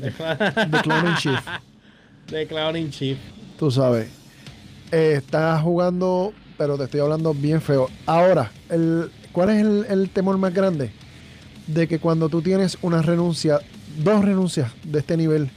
The 0.00 0.82
Clown 0.82 1.06
in 1.08 1.14
Chief. 1.16 1.40
De 2.30 2.46
Clowning 2.46 2.90
Chief. 2.90 3.18
Tú 3.58 3.70
sabes. 3.70 4.08
Eh, 4.92 5.14
está 5.16 5.58
jugando, 5.60 6.32
pero 6.56 6.76
te 6.76 6.84
estoy 6.84 7.00
hablando 7.00 7.34
bien 7.34 7.60
feo. 7.60 7.88
Ahora, 8.06 8.50
el, 8.68 9.10
¿cuál 9.32 9.50
es 9.50 9.60
el, 9.60 9.86
el 9.88 10.10
temor 10.10 10.38
más 10.38 10.52
grande? 10.54 10.90
De 11.66 11.86
que 11.88 11.98
cuando 11.98 12.28
tú 12.28 12.42
tienes 12.42 12.78
una 12.82 13.02
renuncia, 13.02 13.60
dos 14.02 14.24
renuncias 14.24 14.72
de 14.84 14.98
este 15.00 15.16
nivel, 15.16 15.50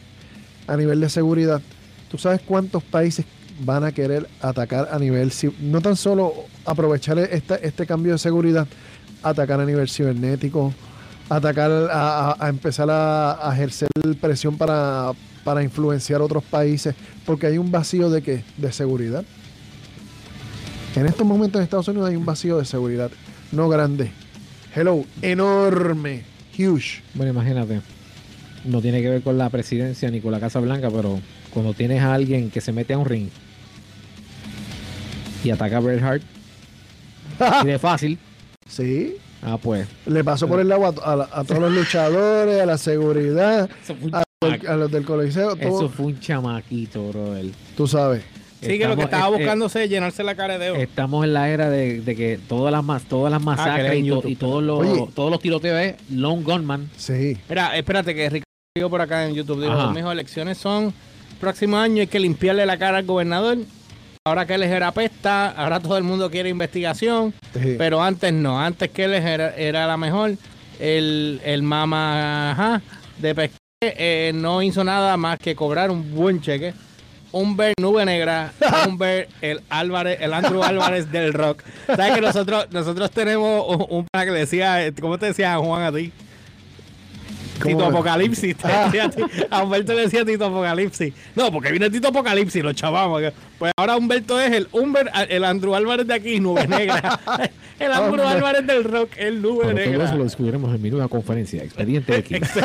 a 0.68 0.76
nivel 0.78 1.00
de 1.00 1.10
seguridad, 1.10 1.62
¿tú 2.10 2.18
sabes 2.18 2.42
cuántos 2.42 2.84
países 2.84 3.26
van 3.64 3.84
a 3.84 3.92
querer 3.92 4.28
atacar 4.42 4.90
a 4.92 5.00
nivel, 5.00 5.32
no 5.62 5.82
tan 5.82 5.96
solo 5.96 6.34
aprovechar 6.66 7.20
este 7.20 7.86
cambio 7.86 8.14
de 8.14 8.18
seguridad, 8.18 8.68
atacar 9.24 9.60
a 9.60 9.66
nivel 9.66 9.90
cibernético, 9.90 10.74
atacar 11.36 11.72
a, 11.92 12.50
empezar 12.50 12.90
a, 12.90 13.50
a 13.50 13.54
ejercer 13.54 13.90
presión 14.20 14.58
para, 14.58 15.12
para 15.44 15.64
influenciar 15.64 16.22
otros 16.22 16.44
países, 16.44 16.96
porque 17.26 17.48
hay 17.48 17.58
un 17.58 17.72
vacío 17.72 18.10
de 18.10 18.22
qué? 18.22 18.44
De 18.58 18.72
seguridad. 18.72 19.24
En 20.96 21.06
estos 21.06 21.26
momentos 21.26 21.60
en 21.60 21.64
Estados 21.64 21.88
Unidos 21.88 22.10
hay 22.10 22.16
un 22.16 22.26
vacío 22.26 22.58
de 22.58 22.66
seguridad, 22.66 23.12
no 23.52 23.70
grande. 23.70 24.12
Hello, 24.76 25.06
enorme, 25.22 26.24
huge. 26.58 27.02
Bueno, 27.14 27.32
imagínate. 27.32 27.82
No 28.66 28.82
tiene 28.82 29.02
que 29.02 29.10
ver 29.10 29.22
con 29.22 29.38
la 29.38 29.50
presidencia 29.50 30.12
ni 30.12 30.22
con 30.22 30.32
la 30.32 30.40
Casa 30.40 30.60
Blanca, 30.60 30.90
pero 30.92 31.20
cuando 31.54 31.74
tienes 31.74 32.02
a 32.02 32.14
alguien 32.14 32.52
que 32.52 32.62
se 32.62 32.72
mete 32.72 32.94
a 32.94 32.98
un 32.98 33.06
ring 33.06 33.30
y 35.44 35.50
ataca 35.50 35.78
a 35.78 35.80
Bret 35.80 36.04
Hart, 36.04 36.22
y 37.64 37.66
de 37.66 37.80
fácil, 37.80 38.20
Sí, 38.68 39.18
ah, 39.44 39.58
pues. 39.62 39.88
le 40.06 40.24
pasó 40.24 40.48
por 40.48 40.60
el 40.60 40.68
lado 40.70 40.86
a, 40.86 41.12
a 41.12 41.16
la- 41.16 41.30
a 41.32 41.44
todos 41.44 41.62
los 41.62 41.72
luchadores, 41.74 42.62
a 42.62 42.66
la 42.66 42.78
seguridad, 42.78 43.70
Eso 43.84 43.96
fue 43.96 44.08
un, 44.10 44.16
a, 44.16 44.24
a 44.72 44.76
los 44.76 44.92
del 44.92 45.06
coliseo, 45.06 45.56
todo, 45.56 45.78
Eso 45.80 45.90
fue 45.90 46.08
un 46.08 46.20
chamaquito, 46.20 47.10
brother. 47.10 47.46
tú 47.78 47.88
sabes. 47.88 48.24
Sí, 48.62 48.78
que 48.78 48.88
lo 48.88 48.96
que 48.96 49.02
estaba 49.04 49.28
eh, 49.36 49.40
buscándose 49.40 49.84
es 49.86 49.90
llenarse 49.90 50.24
la 50.24 50.36
cara 50.36 50.60
de 50.60 50.66
dedo. 50.66 50.76
Estamos 50.76 51.26
en 51.26 51.34
la 51.34 51.50
era 51.50 51.70
de, 51.72 52.02
de 52.02 52.16
que 52.16 52.40
todas 52.48 52.72
las 52.72 52.84
mas- 52.84 53.04
todas 53.06 53.32
las 53.32 53.42
masacres 53.42 53.90
Ah, 53.90 53.94
en 53.96 54.06
y, 54.06 54.10
to- 54.10 54.16
YouTube. 54.18 54.30
y 54.30 54.36
todos 54.36 54.62
los 54.64 54.80
Oye. 54.80 55.08
todos 55.16 55.32
los 55.32 55.40
tiroteos 55.40 55.80
es 55.82 55.96
Lone 56.12 56.44
Gunman. 56.44 56.90
Sí, 56.96 57.38
Mira, 57.50 57.76
espérate 57.76 58.14
que 58.14 58.30
Ricardo 58.30 58.90
por 58.92 59.02
acá 59.02 59.26
en 59.28 59.34
YouTube, 59.34 59.62
dijo, 59.62 59.74
Ajá. 59.74 59.92
mis 59.92 60.04
elecciones 60.06 60.60
son 60.60 60.94
próximo 61.40 61.76
año, 61.78 62.02
hay 62.02 62.08
que 62.08 62.20
limpiarle 62.20 62.64
la 62.68 62.78
cara 62.78 63.00
al 63.00 63.06
gobernador. 63.06 63.58
Ahora 64.24 64.46
que 64.46 64.54
él 64.54 64.62
era 64.62 64.90
apesta, 64.90 65.50
ahora 65.50 65.80
todo 65.80 65.98
el 65.98 66.04
mundo 66.04 66.30
quiere 66.30 66.48
investigación, 66.48 67.34
sí. 67.60 67.74
pero 67.80 68.04
antes 68.04 68.32
no, 68.32 68.62
antes 68.62 68.92
que 68.92 69.06
él 69.06 69.16
era, 69.16 69.56
era 69.56 69.88
la 69.88 69.98
mejor. 69.98 70.36
El, 70.80 71.42
el 71.44 71.64
mama 71.64 72.52
ajá, 72.52 72.82
de 73.18 73.34
pesque 73.34 73.58
eh, 73.82 74.32
no 74.36 74.62
hizo 74.62 74.84
nada 74.84 75.18
más 75.18 75.40
que 75.40 75.56
cobrar 75.56 75.90
un 75.90 76.14
buen 76.14 76.40
cheque. 76.40 76.76
Un 77.32 77.58
ver 77.58 77.74
nube 77.80 78.06
negra, 78.06 78.54
un 78.88 79.00
ver 79.00 79.28
el 79.42 79.60
Álvarez, 79.70 80.20
el 80.22 80.36
Andrew 80.36 80.62
Álvarez 80.62 81.12
del 81.12 81.34
rock. 81.34 81.64
¿Sabes 81.88 82.14
que 82.14 82.22
nosotros, 82.22 82.68
nosotros 82.70 83.10
tenemos 83.10 83.66
un, 83.76 83.88
un 83.90 84.06
pana 84.12 84.26
que 84.26 84.38
decía, 84.38 84.82
¿cómo 85.02 85.18
te 85.18 85.28
decía 85.28 85.58
Juan 85.58 85.82
a 85.82 85.92
ti? 85.92 86.14
¿Cómo 87.62 87.76
Tito? 87.78 87.86
Apocalipsis. 87.88 88.56
Ah. 88.64 88.92
a 89.50 89.64
Humberto 89.64 89.94
le 89.94 90.02
decía 90.02 90.26
Tito 90.26 90.46
Apocalipsis. 90.46 91.14
No, 91.36 91.52
porque 91.52 91.72
viene 91.72 91.90
Tito 91.90 92.08
Apocalipsis, 92.10 92.64
lo 92.64 92.74
chavamos. 92.74 93.22
Pues 93.58 93.72
ahora 93.78 93.98
Humberto 93.98 94.40
es 94.40 94.52
el 94.52 94.68
Humber, 94.72 95.10
el 95.30 95.44
Andrew 95.46 95.76
Álvarez 95.76 96.08
de 96.08 96.14
aquí, 96.14 96.40
nube 96.40 96.68
negra. 96.68 97.20
El 97.80 97.92
Andrew. 97.92 98.28
Álvarez 98.28 98.66
del 98.68 98.84
rock, 98.84 99.12
el 99.18 99.42
nube 99.42 99.60
Pero 99.66 99.76
todo 99.78 99.86
negra. 99.86 100.06
eso 100.06 100.16
lo 100.18 100.24
descubriremos 100.24 100.74
en 100.76 100.82
mi 100.82 100.90
nueva 100.92 101.08
conferencia, 101.08 101.64
Expediente 101.64 102.16
X. 102.18 102.40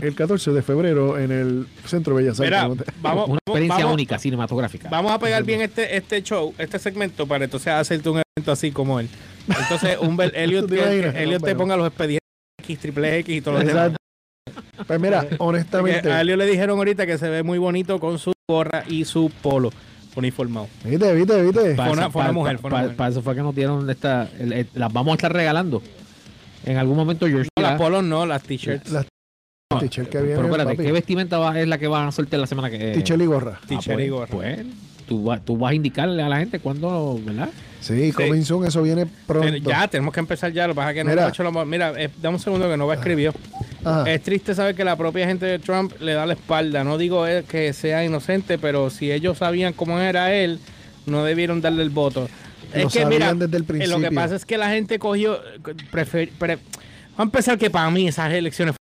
El 0.00 0.14
14 0.14 0.52
de 0.52 0.62
febrero 0.62 1.18
en 1.18 1.30
el 1.30 1.66
Centro 1.86 2.14
Bellas 2.14 2.40
Artes. 2.40 2.46
Mira, 2.50 2.66
¿no 2.68 2.76
te- 2.76 2.84
vamos, 3.02 3.28
Una 3.28 3.38
experiencia 3.46 3.84
vamos- 3.84 3.94
única 3.94 4.18
cinematográfica. 4.18 4.88
Vamos 4.88 5.12
a 5.12 5.18
pegar 5.18 5.44
bien 5.44 5.60
este, 5.60 5.96
este 5.96 6.22
show, 6.22 6.54
este 6.58 6.78
segmento, 6.78 7.26
para 7.26 7.44
entonces 7.44 7.68
hacerte 7.72 8.08
un 8.08 8.22
evento 8.36 8.50
así 8.52 8.72
como 8.72 8.98
él. 8.98 9.08
Entonces, 9.46 9.98
Humbert, 10.00 10.34
Elliot. 10.34 10.70
Elliot 10.72 11.44
te 11.44 11.54
ponga 11.54 11.76
los 11.76 11.86
expedientes 11.88 12.20
X, 12.60 12.78
triple 12.78 13.18
X 13.18 13.36
y 13.36 13.40
todos 13.40 13.58
los 13.58 13.66
demás. 13.66 13.92
Pues 14.86 14.98
mira, 15.00 15.20
Porque 15.20 15.36
honestamente, 15.38 16.10
a 16.10 16.20
Elliot 16.22 16.38
le 16.38 16.46
dijeron 16.46 16.78
ahorita 16.78 17.06
que 17.06 17.18
se 17.18 17.28
ve 17.28 17.42
muy 17.42 17.58
bonito 17.58 18.00
con 18.00 18.18
su 18.18 18.32
gorra 18.48 18.82
y 18.88 19.04
su 19.04 19.30
polo 19.42 19.70
uniformado. 20.16 20.68
viste, 20.84 21.14
viste, 21.14 21.42
viste. 21.42 21.74
Fue 21.76 21.90
una- 21.90 22.02
eso- 22.02 22.10
fue 22.10 22.22
una 22.22 22.32
mujer, 22.32 22.58
fue 22.58 22.68
una 22.68 22.76
pa- 22.76 22.82
mujer. 22.82 22.96
para 22.96 23.10
eso 23.10 23.22
fue 23.22 23.34
que 23.34 23.42
nos 23.42 23.54
dieron 23.54 23.88
esta. 23.90 24.28
el- 24.38 24.52
el- 24.52 24.68
las 24.74 24.92
vamos 24.92 25.12
a 25.12 25.14
estar 25.16 25.32
regalando. 25.32 25.82
En 26.64 26.76
algún 26.76 26.96
momento 26.96 27.26
George 27.26 27.48
No, 27.56 27.62
las 27.62 27.78
polos 27.78 28.02
no, 28.04 28.26
las 28.26 28.42
t-shirts. 28.42 28.90
Las 28.90 29.06
Tichel 29.78 30.08
que 30.08 30.18
viene, 30.18 30.34
Pero 30.34 30.46
espérate, 30.48 30.70
papi. 30.72 30.82
¿qué 30.84 30.92
vestimenta 30.92 31.38
va- 31.38 31.58
es 31.60 31.68
la 31.68 31.78
que 31.78 31.86
van 31.86 32.08
a 32.08 32.12
soltar 32.12 32.40
la 32.40 32.46
semana 32.48 32.68
que 32.70 32.90
Tichel 32.92 33.22
y 33.22 33.26
gorra. 33.26 33.60
Ah, 33.62 33.66
Teacher 33.68 33.94
pues, 33.94 34.06
y 34.06 34.08
gorra. 34.10 34.26
pues, 34.30 34.66
tú, 35.10 35.24
vas- 35.24 35.44
tú 35.44 35.56
vas 35.58 35.72
a 35.72 35.74
indicarle 35.74 36.22
a 36.22 36.28
la 36.28 36.38
gente 36.38 36.60
cuándo, 36.60 37.20
¿verdad? 37.24 37.50
Sí, 37.80 38.12
coming 38.12 38.42
soon, 38.44 38.64
eso 38.66 38.80
viene 38.82 39.06
pronto. 39.26 39.56
Ya, 39.56 39.88
tenemos 39.88 40.14
que 40.14 40.20
empezar 40.20 40.52
ya. 40.52 40.68
Lo 40.68 40.74
que 40.74 40.76
pasa 40.76 40.90
es 40.90 40.94
que 40.94 41.04
no 41.04 41.10
Mira. 41.10 41.28
hecho 41.28 41.42
lo- 41.42 41.64
Mira, 41.66 41.92
eh, 42.00 42.08
dame 42.22 42.36
un 42.36 42.40
segundo 42.42 42.68
que 42.70 42.76
Nova 42.76 42.94
escribió. 42.94 43.32
Ajá. 43.84 44.08
Es 44.08 44.22
triste 44.22 44.54
saber 44.54 44.74
que 44.76 44.84
la 44.84 44.96
propia 44.96 45.26
gente 45.26 45.46
de 45.46 45.58
Trump 45.58 45.92
le 46.00 46.12
da 46.12 46.26
la 46.26 46.34
espalda. 46.34 46.84
No 46.84 46.96
digo 46.96 47.24
que 47.48 47.72
sea 47.72 48.04
inocente, 48.04 48.56
pero 48.58 48.88
si 48.90 49.10
ellos 49.10 49.38
sabían 49.38 49.72
cómo 49.72 49.98
era 49.98 50.32
él, 50.32 50.60
no 51.06 51.24
debieron 51.24 51.60
darle 51.60 51.82
el 51.82 51.90
voto. 51.90 52.28
Lo 52.74 52.86
es 52.86 52.92
que 52.92 53.04
mira, 53.06 53.34
desde 53.34 53.56
el 53.56 53.62
eh, 53.62 53.66
lo 53.66 53.66
que 53.66 53.72
principio. 53.72 54.14
pasa 54.14 54.36
es 54.36 54.44
que 54.44 54.56
la 54.58 54.70
gente 54.70 54.98
cogió. 55.00 55.40
prefer- 55.90 56.30
pre- 56.38 56.58
Vamos 57.16 57.18
a 57.18 57.22
empezar 57.22 57.58
que 57.58 57.68
para 57.70 57.90
mí 57.90 58.06
esas 58.06 58.32
elecciones 58.32 58.76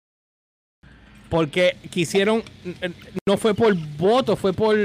porque 1.29 1.77
quisieron 1.91 2.43
no 3.27 3.37
fue 3.37 3.55
por 3.55 3.75
voto, 3.97 4.35
fue 4.37 4.53
por 4.53 4.77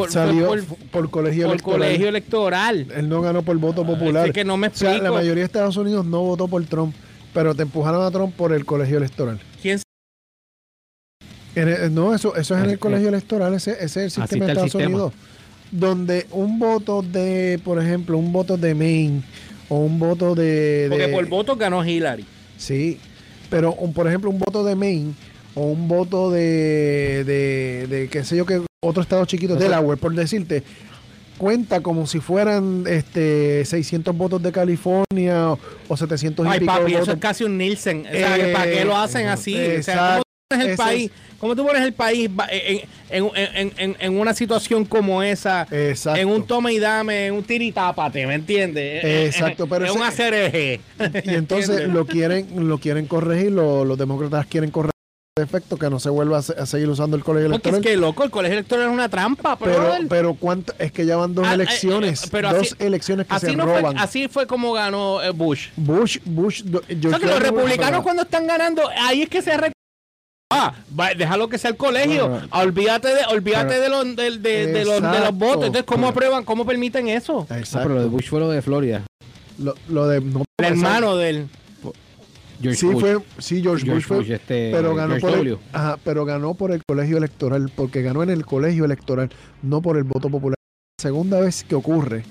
por, 0.00 0.10
Salió 0.10 0.46
por, 0.46 0.64
por, 0.64 1.10
colegio 1.10 1.44
por 1.44 1.52
electoral. 1.54 1.78
colegio 1.80 2.08
electoral. 2.08 2.86
Él 2.94 3.08
no 3.08 3.20
ganó 3.22 3.42
por 3.42 3.56
voto 3.58 3.84
popular. 3.84 4.26
Es 4.28 4.32
que 4.32 4.44
no 4.44 4.56
me 4.56 4.68
o 4.68 4.70
sea, 4.74 4.90
explico. 4.90 5.04
la 5.12 5.18
mayoría 5.18 5.42
de 5.42 5.46
Estados 5.46 5.76
Unidos 5.76 6.04
no 6.06 6.22
votó 6.22 6.48
por 6.48 6.64
Trump, 6.66 6.94
pero 7.34 7.54
te 7.54 7.62
empujaron 7.62 8.02
a 8.04 8.10
Trump 8.10 8.34
por 8.34 8.52
el 8.52 8.64
colegio 8.64 8.98
electoral. 8.98 9.38
¿Quién 9.62 9.80
En 11.54 11.68
el- 11.68 11.94
no, 11.94 12.14
eso, 12.14 12.36
eso 12.36 12.54
es 12.54 12.62
en 12.62 12.68
Ah, 12.68 12.72
el 12.72 12.78
colegio 12.78 13.08
electoral, 13.08 13.54
ese, 13.54 13.72
ese 13.72 13.84
es 13.84 13.96
el 13.96 14.10
sistema 14.10 14.46
de 14.46 14.52
Estados 14.52 14.70
sistema. 14.72 14.94
Unidos. 14.94 15.12
Donde 15.70 16.26
un 16.30 16.58
voto 16.58 17.02
de, 17.02 17.60
por 17.64 17.82
ejemplo, 17.82 18.16
un 18.16 18.32
voto 18.32 18.56
de 18.56 18.74
Maine 18.74 19.22
o 19.68 19.78
un 19.80 19.98
voto 19.98 20.34
de... 20.34 20.86
Porque 20.88 21.08
por 21.08 21.26
voto 21.26 21.56
ganó 21.56 21.84
Hillary. 21.84 22.24
Sí, 22.56 22.98
pero 23.50 23.72
un, 23.74 23.92
por 23.92 24.06
ejemplo 24.08 24.30
un 24.30 24.38
voto 24.38 24.64
de 24.64 24.74
Maine 24.76 25.12
o 25.54 25.62
un 25.66 25.88
voto 25.88 26.30
de, 26.30 27.24
de, 27.24 27.86
de 27.88 28.08
qué 28.08 28.24
sé 28.24 28.36
yo, 28.36 28.46
que 28.46 28.62
otro 28.80 29.02
estado 29.02 29.24
chiquito, 29.24 29.54
Eso- 29.54 29.62
Delaware, 29.62 29.98
por 29.98 30.14
decirte, 30.14 30.62
cuenta 31.36 31.80
como 31.80 32.06
si 32.06 32.20
fueran 32.20 32.84
este 32.86 33.64
600 33.64 34.16
votos 34.16 34.42
de 34.42 34.52
California 34.52 35.50
o, 35.52 35.58
o 35.88 35.96
700 35.96 36.46
y 36.46 36.48
Ay, 36.48 36.60
pico 36.60 36.72
papi, 36.72 36.94
eso 36.94 37.12
es 37.12 37.18
casi 37.18 37.44
un 37.44 37.58
Nielsen. 37.58 38.06
O 38.06 38.12
sea, 38.12 38.36
Eh, 38.36 38.52
¿para 38.52 38.70
qué 38.70 38.84
lo 38.84 38.96
hacen 38.96 39.26
así? 39.26 39.54
O 39.78 39.82
sea, 39.82 40.20
¿cómo 40.20 40.22
tú 40.22 40.56
pones 40.56 40.68
el 40.70 40.76
país? 40.76 41.10
es- 41.10 41.28
¿Cómo 41.38 41.54
tú 41.54 41.64
pones 41.66 41.82
el 41.82 41.92
país 41.92 42.28
en, 42.50 42.80
en- 43.10 43.30
en- 43.54 43.72
en- 43.78 43.96
en 44.00 44.18
una 44.18 44.34
situación 44.34 44.84
como 44.84 45.22
esa? 45.22 45.66
Exacto. 45.70 46.20
En 46.20 46.28
un 46.28 46.44
toma 46.46 46.72
y 46.72 46.78
dame, 46.80 47.26
en 47.26 47.34
un 47.34 47.44
tiritápate, 47.44 48.26
¿me 48.26 48.34
entiendes? 48.34 49.04
Exacto, 49.04 49.68
pero 49.68 49.84
Es 49.86 49.92
un 49.92 50.02
acereje. 50.02 50.80
y 51.24 51.30
entonces 51.34 51.88
lo 51.88 52.06
quieren 52.06 52.68
lo 52.68 52.78
quieren 52.78 53.06
corregir, 53.06 53.52
lo- 53.52 53.84
los 53.84 53.96
demócratas 53.98 54.46
quieren 54.46 54.70
corregir 54.72 54.92
efecto 55.42 55.76
que 55.76 55.88
no 55.90 55.98
se 56.00 56.10
vuelva 56.10 56.38
a, 56.38 56.42
se- 56.42 56.52
a 56.58 56.66
seguir 56.66 56.88
usando 56.88 57.16
el 57.16 57.24
colegio 57.24 57.50
Porque 57.50 57.68
es 57.68 57.74
electoral. 57.74 57.94
que, 57.96 58.00
loco, 58.00 58.24
el 58.24 58.30
colegio 58.30 58.58
electoral 58.58 58.86
es 58.88 58.92
una 58.92 59.08
trampa, 59.08 59.56
pero, 59.58 59.90
pero 60.08 60.34
cuánto 60.34 60.72
es 60.78 60.92
que 60.92 61.06
ya 61.06 61.16
van 61.16 61.34
dos 61.34 61.46
Ah, 61.46 61.52
eh, 61.52 61.54
elecciones, 61.54 62.24
eh, 62.24 62.28
pero 62.30 62.52
dos 62.52 62.72
así- 62.72 62.74
elecciones 62.78 63.26
que 63.26 63.34
así, 63.34 63.46
se 63.46 63.56
no 63.56 63.66
fue, 63.66 63.82
así 63.96 64.28
fue 64.28 64.46
como 64.46 64.72
ganó 64.72 65.22
eh, 65.22 65.30
Bush. 65.30 65.68
Bush, 65.76 66.18
Bush, 66.24 66.62
do- 66.62 66.78
O 66.78 66.82
sea, 66.86 66.96
George 67.00 67.20
que 67.20 67.26
los 67.26 67.40
republicanos 67.40 68.02
cuando 68.02 68.22
están 68.22 68.46
ganando, 68.46 68.82
ahí 69.00 69.22
es 69.22 69.28
que 69.28 69.42
se 69.42 69.52
Ah, 70.50 70.74
déjalo 71.16 71.48
que 71.50 71.58
sea 71.58 71.70
el 71.70 71.76
colegio. 71.76 72.28
Bueno, 72.28 72.48
olvídate 72.52 73.08
de, 73.08 73.20
olvídate 73.30 73.68
pero- 73.68 73.82
de 73.82 73.88
los 73.90 74.16
de, 74.16 74.38
de- 74.38 74.66
de 74.72 74.84
los, 74.84 75.02
de 75.02 75.20
los 75.20 75.34
votos. 75.34 75.66
Entonces, 75.66 75.84
¿cómo 75.84 75.98
Pero- 76.06 76.08
aprueban? 76.10 76.44
¿Cómo 76.44 76.64
permiten 76.64 77.08
eso? 77.08 77.46
Ah, 77.50 77.58
Exacto. 77.58 77.86
pero 77.88 77.94
lo 77.96 78.02
de 78.02 78.08
Bush 78.08 78.28
fue 78.30 78.40
lo 78.40 78.48
de 78.48 78.62
Florida. 78.62 79.02
Lo, 79.58 79.74
lo 79.88 80.06
de 80.08 80.20
no, 80.22 80.44
El 80.58 80.64
hermano 80.64 81.16
del. 81.16 81.48
George 82.60 82.78
sí 82.80 82.86
Bush. 82.86 83.00
fue 83.00 83.18
sí 83.38 83.62
George, 83.62 83.84
George 83.84 83.94
Bush 83.94 84.02
fue 84.04 84.16
Bush, 84.18 84.30
este, 84.32 84.70
pero 84.72 84.94
ganó 84.94 85.16
George 85.18 85.36
por 85.38 85.46
el, 85.46 85.58
ajá, 85.72 85.98
pero 86.04 86.24
ganó 86.24 86.54
por 86.54 86.72
el 86.72 86.82
colegio 86.86 87.16
electoral 87.18 87.70
porque 87.74 88.02
ganó 88.02 88.22
en 88.22 88.30
el 88.30 88.44
colegio 88.44 88.84
electoral 88.84 89.30
no 89.62 89.80
por 89.82 89.96
el 89.96 90.04
voto 90.04 90.28
popular 90.30 90.56
segunda 91.00 91.40
vez 91.40 91.64
que 91.64 91.74
ocurre 91.74 92.24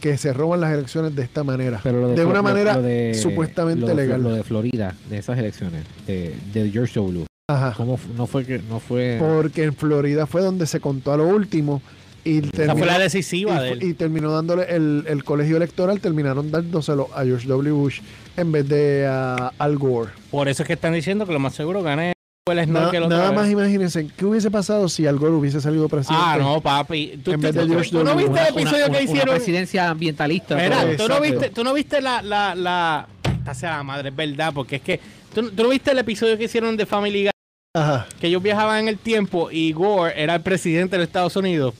que 0.00 0.16
se 0.16 0.32
roban 0.32 0.60
las 0.60 0.72
elecciones 0.72 1.14
de 1.16 1.22
esta 1.22 1.42
manera 1.44 1.80
Pero 1.82 2.08
de 2.08 2.24
una 2.24 2.34
lo- 2.34 2.42
manera 2.42 2.74
lo 2.76 2.82
de- 2.82 3.14
supuestamente 3.14 3.80
lo 3.80 3.86
de 3.88 3.92
Flo- 3.94 3.96
legal. 3.96 4.22
Lo 4.22 4.30
de 4.32 4.42
Florida, 4.44 4.94
de 5.10 5.18
esas 5.18 5.38
elecciones, 5.38 5.84
de, 6.06 6.34
de 6.52 6.70
George 6.70 6.94
W. 7.00 7.26
Ajá. 7.50 7.72
¿Cómo 7.76 7.98
no 8.16 8.26
fue 8.26 8.44
que 8.44 8.60
no 8.68 8.78
fue 8.78 9.16
porque 9.18 9.64
en 9.64 9.74
Florida 9.74 10.26
fue 10.26 10.42
donde 10.42 10.66
se 10.66 10.80
contó 10.80 11.12
a 11.12 11.16
lo 11.16 11.26
último 11.26 11.82
y 12.24 12.40
terminó, 12.42 12.76
fue 12.76 12.86
la 12.86 12.98
y, 12.98 13.02
decisiva 13.02 13.60
de 13.62 13.68
fu- 13.68 13.74
él. 13.74 13.82
y 13.82 13.94
terminó 13.94 14.32
dándole 14.32 14.64
el, 14.74 15.04
el 15.08 15.24
colegio 15.24 15.56
electoral 15.56 16.00
terminaron 16.00 16.50
dándoselo 16.50 17.08
a 17.14 17.24
George 17.24 17.46
W. 17.48 17.72
Bush 17.72 18.00
en 18.36 18.52
vez 18.52 18.68
de 18.68 19.06
a 19.06 19.52
Al 19.58 19.78
Gore 19.78 20.10
Por 20.30 20.48
eso 20.48 20.62
es 20.62 20.66
que 20.66 20.74
están 20.74 20.92
diciendo 20.92 21.26
que 21.26 21.32
lo 21.32 21.38
más 21.38 21.54
seguro 21.54 21.82
gane 21.82 22.12
el 22.50 22.72
Na- 22.72 22.88
otra 22.88 23.00
nada 23.08 23.28
vez. 23.30 23.38
más 23.38 23.50
imagínense 23.50 24.08
qué 24.16 24.24
hubiese 24.24 24.50
pasado 24.50 24.88
si 24.88 25.06
Al 25.06 25.18
Gore 25.18 25.32
hubiese 25.34 25.60
salido 25.60 25.86
presidente 25.88 26.24
Ah, 26.26 26.36
no, 26.38 26.60
papi. 26.62 27.20
¿Tú, 27.22 27.32
En 27.32 27.40
tú- 27.40 27.46
vez 27.46 27.54
de 27.54 27.60
tú- 27.62 27.68
George 27.68 27.90
tú 27.90 27.98
no 27.98 28.04
W. 28.14 28.26
viste 28.26 28.40
el 28.40 28.48
episodio 28.54 28.76
una- 28.76 28.84
que 28.86 28.90
una 28.90 29.00
hicieron? 29.12 29.34
presidencia 29.36 29.88
ambientalista? 29.90 30.56
Mira. 30.56 30.96
¿tú 30.96 31.08
no 31.08 31.20
viste, 31.20 31.50
tú 31.50 31.62
no 31.64 31.74
viste 31.74 32.00
la, 32.00 32.22
la, 32.22 32.54
la... 32.54 33.06
Esta 33.38 33.52
sea 33.54 33.76
la 33.76 33.82
madre, 33.82 34.08
es 34.08 34.16
verdad, 34.16 34.52
porque 34.54 34.76
es 34.76 34.82
que... 34.82 34.98
¿tú, 35.34 35.42
no- 35.42 35.50
tú 35.50 35.62
no 35.62 35.68
viste 35.68 35.90
el 35.90 35.98
episodio 35.98 36.38
que 36.38 36.44
hicieron 36.44 36.74
de 36.76 36.86
Family 36.86 37.24
Guy? 37.24 37.30
Ajá. 37.76 38.06
Que 38.18 38.28
ellos 38.28 38.42
viajaban 38.42 38.80
en 38.80 38.88
el 38.88 38.96
tiempo 38.98 39.50
y 39.50 39.72
Gore 39.72 40.14
era 40.16 40.34
el 40.36 40.40
presidente 40.40 40.92
de 40.96 40.98
los 41.00 41.06
Estados 41.08 41.36
Unidos. 41.36 41.74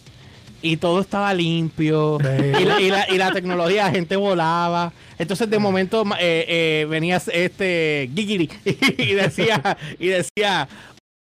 Y 0.60 0.76
todo 0.76 1.00
estaba 1.00 1.32
limpio. 1.34 2.18
Y, 2.20 2.64
la, 2.64 2.80
y, 2.80 2.90
la, 2.90 3.06
y 3.10 3.16
la 3.16 3.30
tecnología, 3.32 3.84
la 3.84 3.90
gente 3.92 4.16
volaba. 4.16 4.92
Entonces, 5.18 5.48
de 5.48 5.58
momento, 5.58 6.04
eh, 6.18 6.44
eh, 6.48 6.86
venía 6.90 7.22
este 7.32 8.10
Gigiri 8.14 8.50
y 8.98 9.12
decía, 9.14 9.76
y 9.98 10.08
decía, 10.08 10.68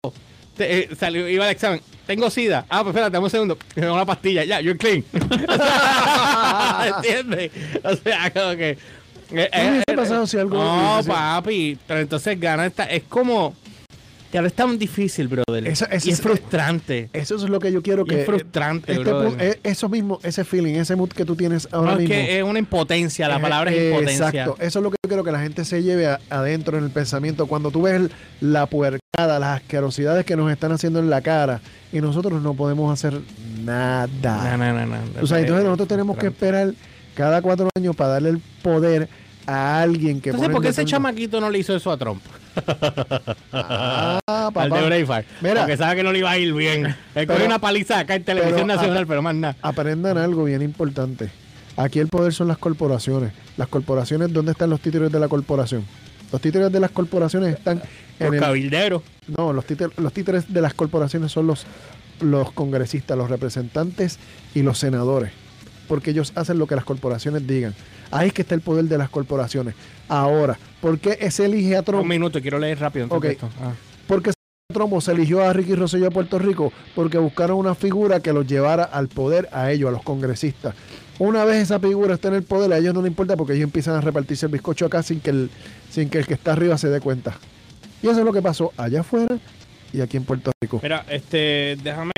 oh, 0.03 0.13
te- 0.55 0.79
eh, 0.79 0.89
salió, 0.97 1.27
iba 1.27 1.45
al 1.45 1.51
examen, 1.51 1.81
tengo 2.07 2.29
sida. 2.29 2.65
Ah, 2.69 2.79
pues 2.83 2.93
espérate, 2.93 3.13
dame 3.13 3.25
un 3.25 3.29
segundo. 3.31 3.57
Me 3.75 3.85
da 3.85 3.93
una 3.93 4.05
pastilla, 4.05 4.43
ya, 4.45 4.61
you're 4.61 4.77
clean. 4.77 5.03
¿Entiendes? 6.97 7.51
O 7.83 7.95
sea, 7.95 8.31
como 8.31 8.55
que. 8.55 8.69
eh, 8.71 8.77
¿Qué 9.51 9.69
hubiese 9.69 9.83
eh, 9.87 9.95
pasado 9.95 10.27
si 10.27 10.37
algo 10.37 10.57
No, 10.63 10.99
papi. 11.05 11.77
Pero 11.87 11.99
entonces 11.99 12.39
gana 12.39 12.65
esta. 12.65 12.85
Es 12.85 13.03
como. 13.03 13.55
Ahora 14.33 14.47
es 14.47 14.53
tan 14.53 14.77
difícil, 14.77 15.29
brother. 15.29 15.63
Y 15.65 15.67
es 15.69 15.81
es- 15.89 16.19
frustrante. 16.21 17.09
Eso 17.13 17.35
es 17.35 17.43
lo 17.43 17.59
que 17.59 17.71
yo 17.71 17.81
quiero 17.81 18.01
Y 18.03 18.09
que. 18.09 18.19
es 18.21 18.25
frustrante, 18.25 18.91
este 18.91 19.03
brother. 19.05 19.41
eh, 19.41 19.59
eso 19.63 19.87
mismo, 19.87 20.19
ese 20.23 20.43
feeling, 20.43 20.73
ese 20.75 20.95
mood 20.97 21.09
que 21.09 21.23
tú 21.23 21.35
tienes 21.37 21.69
ahora 21.71 21.91
No, 21.91 21.97
es 21.97 21.99
mismo. 22.01 22.15
que 22.15 22.37
es 22.39 22.43
una 22.43 22.59
impotencia, 22.59 23.29
la 23.29 23.37
Eh, 23.37 23.41
palabra 23.41 23.71
es 23.71 23.77
eh, 23.77 23.89
impotencia. 23.91 24.27
Exacto, 24.27 24.57
eso 24.59 24.79
es 24.79 24.83
lo 24.83 24.91
que 24.91 24.97
yo 25.03 25.07
quiero 25.07 25.23
que 25.23 25.31
la 25.31 25.39
gente 25.39 25.63
se 25.63 25.81
lleve 25.83 26.07
a- 26.07 26.19
adentro 26.29 26.77
en 26.77 26.83
el 26.83 26.89
pensamiento. 26.91 27.47
Cuando 27.47 27.71
tú 27.71 27.83
ves 27.83 28.09
la 28.41 28.65
puercada, 28.65 29.39
las 29.39 29.61
asquerosidades 29.61 30.25
que 30.25 30.35
nos 30.35 30.51
están 30.51 30.73
haciendo 30.73 30.99
en 30.99 31.09
la 31.09 31.21
cara 31.21 31.61
y 31.93 32.01
nosotros 32.01 32.41
no 32.41 32.55
podemos 32.55 32.91
hacer 32.91 33.21
nada. 33.63 34.07
No, 34.21 34.57
no, 34.57 34.73
no, 34.73 34.85
no. 34.85 34.97
O 35.21 35.27
sea, 35.27 35.39
entonces 35.39 35.63
nosotros 35.63 35.87
tenemos 35.87 36.17
que 36.17 36.27
esperar 36.27 36.73
cada 37.13 37.41
cuatro 37.41 37.69
años 37.77 37.95
para 37.95 38.09
darle 38.11 38.29
el 38.31 38.39
poder 38.61 39.07
a 39.47 39.81
alguien 39.81 40.19
que 40.19 40.31
Entonces, 40.31 40.51
¿por 40.51 40.61
qué 40.61 40.69
ese 40.69 40.83
chamaquito 40.83 41.39
no 41.39 41.49
le 41.49 41.59
hizo 41.59 41.75
eso 41.75 41.91
a 41.91 41.97
Trump? 41.97 42.21
Ah, 43.51 44.19
Al 44.53 44.69
de 44.69 44.81
Braveheart. 44.81 45.27
Mira. 45.41 45.61
Porque 45.61 45.77
sabe 45.77 45.97
que 45.97 46.03
no 46.03 46.11
le 46.11 46.19
iba 46.19 46.31
a 46.31 46.37
ir 46.37 46.53
bien. 46.53 46.95
Él 47.15 47.27
cogió 47.27 47.45
una 47.45 47.59
paliza 47.59 47.99
acá 47.99 48.15
en 48.15 48.23
televisión 48.23 48.67
pero, 48.67 48.75
nacional, 48.75 49.07
pero 49.07 49.21
más 49.21 49.35
nada. 49.35 49.55
Aprendan 49.61 50.17
algo 50.17 50.43
bien 50.43 50.61
importante. 50.61 51.29
Aquí 51.77 51.99
el 51.99 52.07
poder 52.07 52.33
son 52.33 52.47
las 52.47 52.57
corporaciones. 52.57 53.33
Las 53.57 53.67
corporaciones, 53.67 54.31
¿dónde 54.31 54.51
están 54.51 54.69
los 54.69 54.79
títulos 54.79 55.11
de 55.11 55.19
la 55.19 55.27
corporación? 55.27 55.83
Los 56.31 56.41
títulos 56.41 56.71
de 56.71 56.79
las 56.79 56.91
corporaciones 56.91 57.55
están 57.55 57.81
en 58.19 58.27
Por 58.27 58.35
el, 58.35 58.41
cabildero. 58.41 59.03
No, 59.37 59.53
los 59.53 59.65
títeres, 59.65 59.97
los 59.97 60.13
títeres 60.13 60.51
de 60.51 60.61
las 60.61 60.73
corporaciones 60.73 61.31
son 61.31 61.47
los, 61.47 61.65
los 62.21 62.51
congresistas, 62.51 63.17
los 63.17 63.29
representantes 63.29 64.19
y 64.53 64.61
los 64.61 64.79
senadores. 64.79 65.31
Porque 65.87 66.11
ellos 66.11 66.31
hacen 66.35 66.57
lo 66.57 66.67
que 66.67 66.75
las 66.75 66.83
corporaciones 66.85 67.45
digan. 67.47 67.73
Ahí 68.11 68.27
es 68.27 68.33
que 68.33 68.41
está 68.43 68.55
el 68.55 68.61
poder 68.61 68.85
de 68.85 68.97
las 68.97 69.09
corporaciones. 69.09 69.75
Ahora, 70.07 70.57
¿por 70.81 70.99
qué 70.99 71.29
se 71.31 71.45
elige 71.45 71.75
a 71.75 71.79
Un 71.79 71.85
Trump? 71.85 72.05
minuto, 72.05 72.41
quiero 72.41 72.59
leer 72.59 72.79
rápido. 72.79 73.05
antes 73.05 73.17
Ok. 73.17 73.23
de 73.25 73.31
esto. 73.31 73.49
Ah. 73.61 73.73
¿Por 74.07 74.21
qué 74.21 74.31
Trump 74.73 74.99
se 75.01 75.11
eligió 75.11 75.43
a 75.43 75.53
Ricky 75.53 75.75
Rosselló 75.75 76.07
a 76.07 76.11
Puerto 76.11 76.37
Rico? 76.39 76.71
Porque 76.95 77.17
buscaron 77.17 77.57
una 77.57 77.75
figura 77.75 78.19
que 78.19 78.33
los 78.33 78.45
llevara 78.47 78.83
al 78.83 79.07
poder 79.07 79.47
a 79.51 79.71
ellos, 79.71 79.89
a 79.89 79.91
los 79.91 80.03
congresistas. 80.03 80.75
Una 81.17 81.45
vez 81.45 81.63
esa 81.63 81.79
figura 81.79 82.15
está 82.15 82.27
en 82.27 82.33
el 82.35 82.43
poder, 82.43 82.73
a 82.73 82.77
ellos 82.77 82.93
no 82.93 83.01
les 83.01 83.09
importa 83.09 83.37
porque 83.37 83.53
ellos 83.53 83.63
empiezan 83.63 83.95
a 83.95 84.01
repartirse 84.01 84.47
el 84.47 84.51
bizcocho 84.51 84.85
acá 84.85 85.01
sin 85.01 85.21
que 85.21 85.29
el, 85.29 85.49
sin 85.89 86.09
que 86.09 86.17
el 86.17 86.27
que 86.27 86.33
está 86.33 86.51
arriba 86.53 86.77
se 86.77 86.89
dé 86.89 86.99
cuenta. 86.99 87.37
Y 88.03 88.07
eso 88.09 88.19
es 88.19 88.25
lo 88.25 88.33
que 88.33 88.41
pasó 88.41 88.73
allá 88.75 88.99
afuera 89.01 89.37
y 89.93 90.01
aquí 90.01 90.17
en 90.17 90.25
Puerto 90.25 90.51
Rico. 90.61 90.79
Mira, 90.83 91.05
este, 91.09 91.77
déjame. 91.81 92.11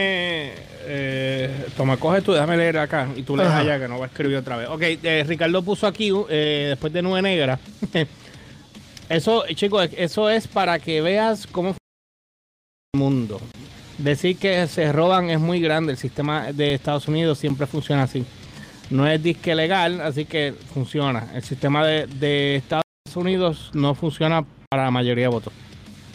Eh, 0.90 1.68
toma, 1.76 1.98
coge 1.98 2.22
tú, 2.22 2.32
déjame 2.32 2.56
leer 2.56 2.78
acá. 2.78 3.10
Y 3.16 3.24
tú 3.24 3.36
lees 3.36 3.50
Ajá. 3.50 3.60
allá, 3.60 3.80
que 3.80 3.88
no 3.88 4.00
va 4.00 4.06
a 4.06 4.08
escribir 4.08 4.38
otra 4.38 4.56
vez. 4.56 4.70
Ok, 4.70 4.82
eh, 4.82 5.26
Ricardo 5.28 5.62
puso 5.62 5.86
aquí, 5.86 6.12
eh, 6.30 6.68
después 6.70 6.94
de 6.94 7.02
Nube 7.02 7.22
Negra. 7.22 7.60
eso, 9.10 9.44
chicos, 9.54 9.90
eso 9.98 10.30
es 10.30 10.48
para 10.48 10.80
que 10.80 11.02
veas 11.02 11.46
cómo 11.46 11.74
funciona 11.74 12.94
el 12.94 13.00
mundo. 13.00 13.42
Decir 13.98 14.38
que 14.38 14.66
se 14.68 14.92
roban 14.94 15.30
es 15.30 15.40
muy 15.40 15.60
grande. 15.60 15.92
El 15.92 15.98
sistema 15.98 16.54
de 16.54 16.74
Estados 16.74 17.08
Unidos 17.08 17.38
siempre 17.38 17.68
funciona 17.68 18.04
así. 18.04 18.24
No 18.90 19.06
es 19.06 19.22
disque 19.22 19.54
legal, 19.56 20.00
así 20.00 20.24
que 20.24 20.54
funciona. 20.74 21.28
El 21.36 21.44
sistema 21.44 21.86
de, 21.86 22.08
de 22.08 22.56
Estados 22.56 22.84
Unidos 23.16 23.72
no 23.74 23.94
funciona 23.96 24.46
para 24.70 24.86
la 24.86 24.92
mayoría 24.92 25.26
de 25.26 25.30
votos. 25.30 25.54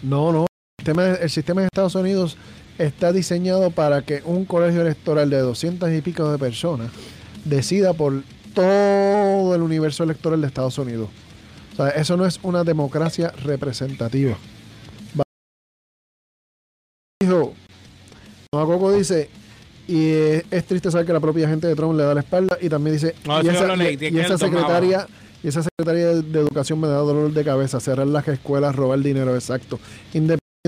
No, 0.02 0.32
no. 0.32 0.46
sistema, 0.78 1.06
el 1.08 1.30
sistema 1.30 1.61
de 1.61 1.66
Estados 1.66 1.94
Unidos 1.94 2.37
está 2.78 3.12
diseñado 3.12 3.70
para 3.70 4.02
que 4.02 4.22
un 4.24 4.44
colegio 4.44 4.80
electoral 4.82 5.30
de 5.30 5.38
200 5.38 5.90
y 5.92 6.00
pico 6.00 6.30
de 6.30 6.38
personas 6.38 6.90
decida 7.44 7.92
por 7.92 8.22
todo 8.54 9.54
el 9.54 9.62
universo 9.62 10.04
electoral 10.04 10.40
de 10.40 10.46
Estados 10.46 10.78
Unidos. 10.78 11.08
O 11.72 11.76
sea, 11.76 11.88
eso 11.90 12.16
no 12.16 12.26
es 12.26 12.38
una 12.42 12.64
democracia 12.64 13.30
representativa. 13.44 14.37
Va- 15.18 15.22
Dijo, 17.20 17.54
Coco 18.66 18.92
dice, 18.92 19.30
y 19.88 20.11
es, 20.11 20.44
es 20.50 20.64
triste 20.66 20.90
saber 20.90 21.06
que 21.06 21.12
la 21.12 21.20
propia 21.20 21.48
gente 21.48 21.66
de 21.66 21.74
Trump 21.74 21.96
le 21.96 22.02
da 22.04 22.14
la 22.14 22.20
espalda 22.20 22.58
y 22.61 22.68
también 22.68 22.94
dice, 22.96 23.14
No, 23.24 23.38
y 23.42 23.44
esa, 23.54 23.66
y- 23.92 23.96
y 24.08 24.18
secretaria 24.38 25.06
y 25.42 25.48
esa 25.48 25.62
secretaria 25.62 26.06
de, 26.08 26.22
de 26.22 26.38
educación 26.40 26.78
me 26.80 26.87
da 26.87 26.98
dolor 26.98 27.32
de 27.32 27.42
cabeza, 27.44 27.80
cerrar 27.80 28.06
las 28.06 28.28
escuelas, 28.28 28.76
robar 28.76 29.00
dinero, 29.00 29.35
exacto. 29.35 29.80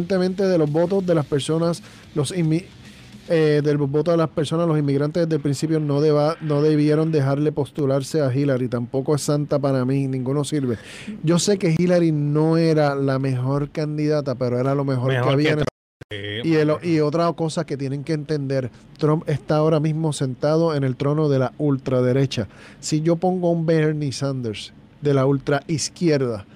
Independientemente 0.05 0.43
de 0.49 0.59
los 0.59 0.73
votos 0.73 1.07
de 1.07 1.15
las 1.15 1.25
personas, 1.25 1.81
los 2.17 2.35
eh, 2.37 3.61
del 3.63 3.77
voto 3.79 4.11
de 4.11 4.17
las 4.17 4.29
personas, 4.29 4.67
los 4.67 4.77
inmigrantes 4.77 5.23
desde 5.23 5.37
el 5.37 5.41
principio 5.41 5.79
no, 5.79 6.01
deba, 6.01 6.37
no 6.41 6.63
debieron 6.63 7.13
dejarle 7.13 7.53
postularse 7.53 8.21
a 8.21 8.35
Hillary, 8.35 8.67
tampoco 8.67 9.15
es 9.15 9.23
santa 9.23 9.61
para 9.61 9.85
mí, 9.85 10.09
ninguno 10.09 10.43
sirve. 10.43 10.79
Yo 11.23 11.39
sé 11.39 11.59
que 11.59 11.77
Hillary 11.79 12.11
no 12.11 12.57
era 12.57 12.97
la 12.97 13.21
mejor 13.21 13.71
candidata, 13.71 14.35
pero 14.35 14.59
era 14.59 14.75
lo 14.75 14.85
mejor, 14.85 15.13
Mejor 15.13 15.29
que 15.29 15.33
había 15.33 15.47
que 15.47 15.53
en 15.53 15.59
el 15.61 16.45
y, 16.45 16.55
el- 16.57 16.73
y 16.83 16.99
otra 16.99 17.33
cosa 17.35 17.65
que 17.65 17.77
tienen 17.77 18.03
que 18.03 18.15
entender, 18.15 18.73
Trump 18.99 19.23
está 19.29 19.59
ahora 19.59 19.79
mismo 19.79 20.13
sentado 20.13 20.75
en 20.75 20.83
el 20.83 20.97
trono 20.97 21.29
de 21.29 21.39
la 21.39 21.53
ultraderecha. 21.57 22.49
Si 22.81 23.01
yo 23.01 23.15
pongo 23.15 23.53
un 23.53 23.65
Bernie 23.65 24.11
Sanders 24.11 24.73
de 25.03 25.15
la 25.15 25.25
ultra 25.25 25.63
izquierda 25.69 26.47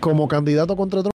como 0.00 0.28
candidato 0.28 0.74
contra 0.74 1.00
Trump, 1.02 1.12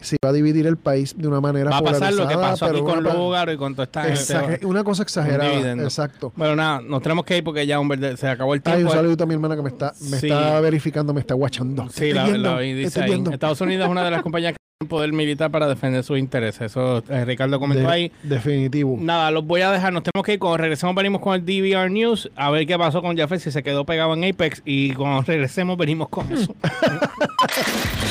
se 0.00 0.16
va 0.24 0.30
a 0.30 0.32
dividir 0.32 0.66
el 0.66 0.76
país 0.76 1.14
de 1.16 1.26
una 1.28 1.40
manera 1.40 1.70
Va 1.70 1.78
a 1.78 1.82
pasar 1.82 2.12
lo 2.14 2.26
que 2.28 2.34
pasó 2.36 2.66
aquí 2.66 2.80
con 2.80 3.02
Lugaro 3.02 3.52
y 3.52 3.56
con 3.56 3.74
toda 3.74 3.84
esta 3.84 4.04
gente. 4.04 4.66
Una 4.66 4.84
cosa 4.84 5.02
exagerada. 5.02 5.72
Exacto. 5.72 6.32
Bueno, 6.36 6.56
nada, 6.56 6.80
nos 6.80 7.02
tenemos 7.02 7.24
que 7.24 7.36
ir 7.38 7.44
porque 7.44 7.66
ya 7.66 7.78
hombre, 7.80 8.16
se 8.16 8.28
acabó 8.28 8.54
el 8.54 8.62
Hay 8.64 8.72
tiempo. 8.72 8.90
un 8.90 8.96
saludito 8.96 9.24
a 9.24 9.26
mi 9.26 9.34
hermana 9.34 9.56
que 9.56 9.62
me 9.62 9.68
está, 9.70 9.92
me 10.10 10.18
Sí. 10.18 10.26
está 10.28 10.60
verificando, 10.60 11.12
me 11.14 11.20
está 11.20 11.34
guachando. 11.34 11.88
Sí, 11.90 12.12
la, 12.12 12.24
viendo, 12.24 12.54
la 12.54 12.60
vi, 12.60 12.72
dice 12.74 13.02
ahí. 13.02 13.22
Estados 13.32 13.60
Unidos 13.60 13.84
es 13.86 13.90
una 13.90 14.04
de 14.04 14.10
las 14.10 14.22
compañías 14.22 14.52
que 14.52 14.58
tiene 14.80 14.88
poder 14.88 15.12
militar 15.12 15.50
para 15.50 15.66
defender 15.66 16.04
sus 16.04 16.18
intereses. 16.18 16.60
Eso 16.62 17.02
eh, 17.08 17.24
Ricardo 17.24 17.58
comentó 17.58 17.88
De- 17.88 17.92
ahí. 17.92 18.12
Definitivo. 18.22 18.96
Nada, 19.00 19.30
los 19.30 19.44
voy 19.44 19.60
a 19.62 19.70
dejar. 19.72 19.92
Nos 19.92 20.02
tenemos 20.04 20.24
que 20.24 20.34
ir. 20.34 20.38
Cuando 20.38 20.56
regresemos, 20.58 20.94
venimos 20.94 21.20
con 21.20 21.34
el 21.34 21.44
DVR 21.44 21.90
News. 21.90 22.30
A 22.36 22.50
ver 22.50 22.66
qué 22.66 22.78
pasó 22.78 23.02
con 23.02 23.16
Jafet, 23.16 23.40
si 23.40 23.50
se 23.50 23.62
quedó 23.62 23.84
pegado 23.84 24.14
en 24.14 24.24
Apex. 24.24 24.62
Y 24.64 24.92
cuando 24.94 25.22
regresemos, 25.22 25.76
venimos 25.76 26.08
con 26.08 26.30
eso. 26.32 26.54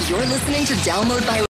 You're 0.10 0.26
listening 0.26 0.66
to 0.66 0.74
Download 0.90 1.26
by 1.26 1.46